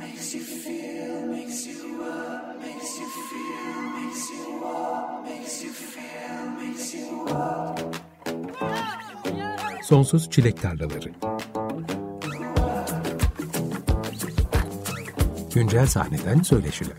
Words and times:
makes 0.00 0.34
you 0.34 0.42
feel, 0.42 1.26
makes 1.26 1.66
you 1.66 2.02
up, 2.02 2.60
makes 2.60 2.98
you 3.00 3.08
feel, 3.28 3.82
makes 3.98 4.30
you 4.30 4.64
up, 4.64 5.24
makes 5.24 5.64
you 5.64 5.72
feel, 5.72 6.50
makes 6.60 6.94
you 6.94 7.26
up. 7.28 7.80
Sonsuz 9.82 10.30
Çilek 10.30 10.62
Tarlaları 10.62 11.10
Güncel 15.54 15.86
sahneden 15.86 16.42
söyleşiler. 16.42 16.96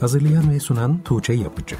Hazırlayan 0.00 0.50
ve 0.50 0.60
sunan 0.60 1.02
Tuğçe 1.02 1.32
Yapıcı. 1.32 1.76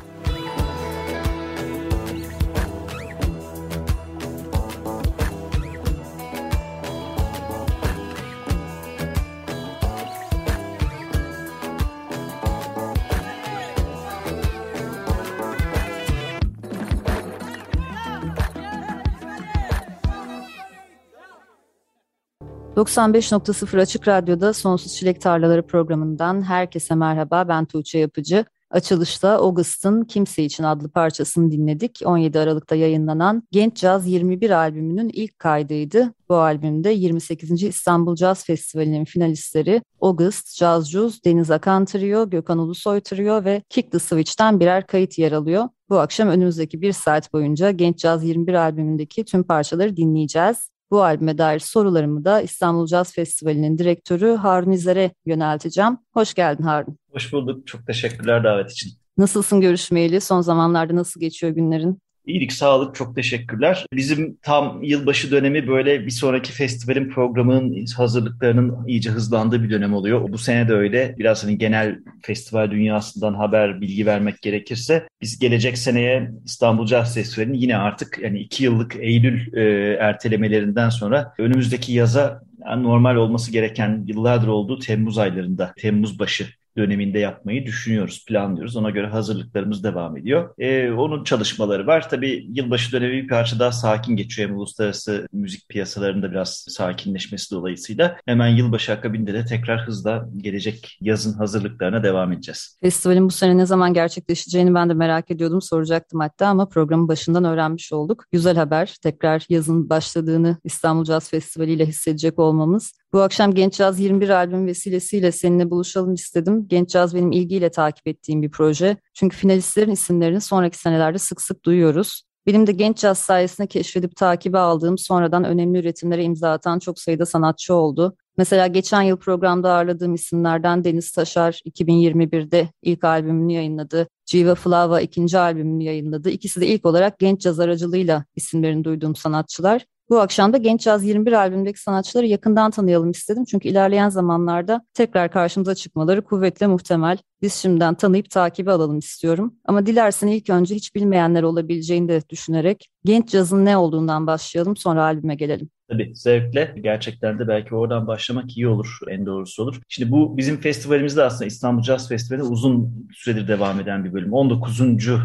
95.0 22.80 23.80
Açık 23.80 24.08
Radyo'da 24.08 24.52
Sonsuz 24.52 24.96
Çilek 24.96 25.20
Tarlaları 25.20 25.66
programından 25.66 26.42
herkese 26.42 26.94
merhaba. 26.94 27.48
Ben 27.48 27.64
Tuğçe 27.64 27.98
Yapıcı. 27.98 28.44
Açılışta 28.70 29.30
August'ın 29.30 30.04
Kimse 30.04 30.42
İçin 30.42 30.64
adlı 30.64 30.88
parçasını 30.88 31.50
dinledik. 31.50 32.00
17 32.04 32.38
Aralık'ta 32.38 32.74
yayınlanan 32.74 33.42
Genç 33.50 33.76
Caz 33.76 34.06
21 34.06 34.50
albümünün 34.50 35.08
ilk 35.08 35.38
kaydıydı. 35.38 36.14
Bu 36.28 36.34
albümde 36.34 36.90
28. 36.90 37.62
İstanbul 37.62 38.14
Caz 38.16 38.44
Festivali'nin 38.44 39.04
finalistleri 39.04 39.82
August, 40.00 40.58
Jazz 40.58 40.90
Juice, 40.90 41.16
Deniz 41.24 41.50
Akan 41.50 41.84
Trio, 41.84 42.30
Gökhan 42.30 42.58
Ulusoy 42.58 43.00
Trio 43.00 43.44
ve 43.44 43.62
Kick 43.68 43.92
the 43.92 43.98
Switch'ten 43.98 44.60
birer 44.60 44.86
kayıt 44.86 45.18
yer 45.18 45.32
alıyor. 45.32 45.68
Bu 45.90 45.98
akşam 45.98 46.28
önümüzdeki 46.28 46.82
bir 46.82 46.92
saat 46.92 47.32
boyunca 47.32 47.70
Genç 47.70 47.98
Caz 47.98 48.24
21 48.24 48.54
albümündeki 48.54 49.24
tüm 49.24 49.42
parçaları 49.42 49.96
dinleyeceğiz. 49.96 50.69
Bu 50.90 51.02
albüme 51.02 51.38
dair 51.38 51.58
sorularımı 51.58 52.24
da 52.24 52.40
İstanbul 52.40 52.86
Jazz 52.86 53.12
Festivali'nin 53.12 53.78
direktörü 53.78 54.34
Harun 54.34 54.70
İzer'e 54.72 55.10
yönelteceğim. 55.26 55.98
Hoş 56.14 56.34
geldin 56.34 56.64
Harun. 56.64 56.96
Hoş 57.12 57.32
bulduk. 57.32 57.66
Çok 57.66 57.86
teşekkürler 57.86 58.44
davet 58.44 58.70
için. 58.70 58.90
Nasılsın 59.18 59.60
görüşmeyeli? 59.60 60.20
Son 60.20 60.40
zamanlarda 60.40 60.96
nasıl 60.96 61.20
geçiyor 61.20 61.52
günlerin? 61.52 61.98
İyilik, 62.26 62.52
sağlık, 62.52 62.94
çok 62.94 63.14
teşekkürler. 63.16 63.86
Bizim 63.92 64.38
tam 64.42 64.82
yılbaşı 64.82 65.30
dönemi 65.30 65.68
böyle 65.68 66.06
bir 66.06 66.10
sonraki 66.10 66.52
festivalin 66.52 67.08
programının 67.08 67.86
hazırlıklarının 67.96 68.86
iyice 68.86 69.10
hızlandığı 69.10 69.62
bir 69.62 69.70
dönem 69.70 69.94
oluyor. 69.94 70.32
Bu 70.32 70.38
sene 70.38 70.68
de 70.68 70.72
öyle. 70.72 71.14
Biraz 71.18 71.44
hani 71.44 71.58
genel 71.58 71.98
festival 72.22 72.70
dünyasından 72.70 73.34
haber, 73.34 73.80
bilgi 73.80 74.06
vermek 74.06 74.42
gerekirse 74.42 75.08
biz 75.22 75.38
gelecek 75.38 75.78
seneye 75.78 76.30
İstanbul 76.44 76.86
Jazz 76.86 77.14
Festivali'nin 77.14 77.58
yine 77.58 77.76
artık 77.76 78.18
yani 78.22 78.40
iki 78.40 78.64
yıllık 78.64 78.96
Eylül 78.96 79.56
e, 79.56 79.94
ertelemelerinden 79.94 80.88
sonra 80.88 81.34
önümüzdeki 81.38 81.92
yaza 81.92 82.42
yani 82.66 82.82
normal 82.82 83.16
olması 83.16 83.52
gereken 83.52 84.04
yıllardır 84.06 84.48
olduğu 84.48 84.78
Temmuz 84.78 85.18
aylarında, 85.18 85.72
Temmuz 85.76 86.18
başı 86.18 86.46
döneminde 86.76 87.18
yapmayı 87.18 87.66
düşünüyoruz, 87.66 88.24
planlıyoruz. 88.24 88.76
Ona 88.76 88.90
göre 88.90 89.06
hazırlıklarımız 89.06 89.84
devam 89.84 90.16
ediyor. 90.16 90.54
Ee, 90.58 90.90
onun 90.90 91.24
çalışmaları 91.24 91.86
var. 91.86 92.08
Tabii 92.10 92.46
yılbaşı 92.48 92.92
dönemi 92.92 93.12
bir 93.12 93.28
parça 93.28 93.58
daha 93.58 93.72
sakin 93.72 94.16
geçiyor. 94.16 94.48
Hem 94.48 94.56
uluslararası 94.56 95.28
müzik 95.32 95.68
piyasalarında 95.68 96.30
biraz 96.30 96.64
sakinleşmesi 96.68 97.50
dolayısıyla 97.50 98.16
hemen 98.26 98.48
yılbaşı 98.48 98.92
akabinde 98.92 99.34
de 99.34 99.44
tekrar 99.44 99.86
hızla 99.86 100.28
gelecek 100.36 100.98
yazın 101.00 101.38
hazırlıklarına 101.38 102.02
devam 102.02 102.32
edeceğiz. 102.32 102.76
Festivalin 102.82 103.26
bu 103.26 103.30
sene 103.30 103.56
ne 103.56 103.66
zaman 103.66 103.94
gerçekleşeceğini 103.94 104.74
ben 104.74 104.88
de 104.88 104.94
merak 104.94 105.30
ediyordum, 105.30 105.62
soracaktım 105.62 106.20
hatta 106.20 106.46
ama 106.46 106.68
programın 106.68 107.08
başından 107.08 107.44
öğrenmiş 107.44 107.92
olduk. 107.92 108.24
Güzel 108.32 108.56
haber. 108.56 108.96
Tekrar 109.02 109.46
yazın 109.48 109.90
başladığını 109.90 110.56
İstanbul 110.64 111.04
Jazz 111.04 111.30
Festivali 111.30 111.72
ile 111.72 111.86
hissedecek 111.86 112.38
olmamız. 112.38 112.92
Bu 113.12 113.20
akşam 113.20 113.54
Genç 113.54 113.74
Caz 113.74 114.00
21 114.00 114.28
albüm 114.28 114.66
vesilesiyle 114.66 115.32
seninle 115.32 115.70
buluşalım 115.70 116.14
istedim. 116.14 116.66
Genç 116.68 116.90
Caz 116.90 117.14
benim 117.14 117.32
ilgiyle 117.32 117.70
takip 117.70 118.08
ettiğim 118.08 118.42
bir 118.42 118.50
proje. 118.50 118.96
Çünkü 119.14 119.36
finalistlerin 119.36 119.90
isimlerini 119.90 120.40
sonraki 120.40 120.78
senelerde 120.78 121.18
sık 121.18 121.40
sık 121.42 121.64
duyuyoruz. 121.64 122.22
Benim 122.46 122.66
de 122.66 122.72
Genç 122.72 122.98
Caz 122.98 123.18
sayesinde 123.18 123.66
keşfedip 123.66 124.16
takibe 124.16 124.58
aldığım 124.58 124.98
sonradan 124.98 125.44
önemli 125.44 125.78
üretimlere 125.78 126.24
imza 126.24 126.52
atan 126.52 126.78
çok 126.78 126.98
sayıda 126.98 127.26
sanatçı 127.26 127.74
oldu. 127.74 128.16
Mesela 128.36 128.66
geçen 128.66 129.02
yıl 129.02 129.16
programda 129.16 129.72
ağırladığım 129.72 130.14
isimlerden 130.14 130.84
Deniz 130.84 131.12
Taşar 131.12 131.60
2021'de 131.66 132.68
ilk 132.82 133.04
albümünü 133.04 133.52
yayınladı. 133.52 134.08
Civa 134.26 134.54
Flava 134.54 135.00
ikinci 135.00 135.38
albümünü 135.38 135.84
yayınladı. 135.84 136.30
İkisi 136.30 136.60
de 136.60 136.66
ilk 136.66 136.86
olarak 136.86 137.18
genç 137.18 137.40
caz 137.40 137.60
aracılığıyla 137.60 138.24
isimlerini 138.36 138.84
duyduğum 138.84 139.16
sanatçılar. 139.16 139.84
Bu 140.10 140.20
akşam 140.20 140.52
da 140.52 140.56
Genç 140.56 140.80
Caz 140.82 141.04
21 141.04 141.32
albümdeki 141.32 141.80
sanatçıları 141.80 142.26
yakından 142.26 142.70
tanıyalım 142.70 143.10
istedim. 143.10 143.44
Çünkü 143.44 143.68
ilerleyen 143.68 144.08
zamanlarda 144.08 144.84
tekrar 144.94 145.30
karşımıza 145.30 145.74
çıkmaları 145.74 146.24
kuvvetle 146.24 146.66
muhtemel. 146.66 147.18
Biz 147.42 147.54
şimdiden 147.54 147.94
tanıyıp 147.94 148.30
takibi 148.30 148.70
alalım 148.70 148.98
istiyorum. 148.98 149.54
Ama 149.64 149.86
dilersen 149.86 150.28
ilk 150.28 150.50
önce 150.50 150.74
hiç 150.74 150.94
bilmeyenler 150.94 151.42
olabileceğini 151.42 152.08
de 152.08 152.22
düşünerek 152.28 152.90
genç 153.04 153.30
cazın 153.30 153.64
ne 153.64 153.76
olduğundan 153.76 154.26
başlayalım 154.26 154.76
sonra 154.76 155.02
albüme 155.02 155.34
gelelim. 155.34 155.70
Tabii 155.90 156.12
zevkle. 156.14 156.74
Gerçekten 156.80 157.38
de 157.38 157.48
belki 157.48 157.74
oradan 157.74 158.06
başlamak 158.06 158.56
iyi 158.56 158.68
olur, 158.68 158.98
en 159.08 159.26
doğrusu 159.26 159.62
olur. 159.62 159.80
Şimdi 159.88 160.10
bu 160.10 160.36
bizim 160.36 160.60
festivalimizde 160.60 161.22
aslında 161.22 161.46
İstanbul 161.46 161.82
Jazz 161.82 162.08
Festivali 162.08 162.42
uzun 162.42 163.08
süredir 163.14 163.48
devam 163.48 163.80
eden 163.80 164.04
bir 164.04 164.12
bölüm. 164.12 164.32
19. 164.32 164.80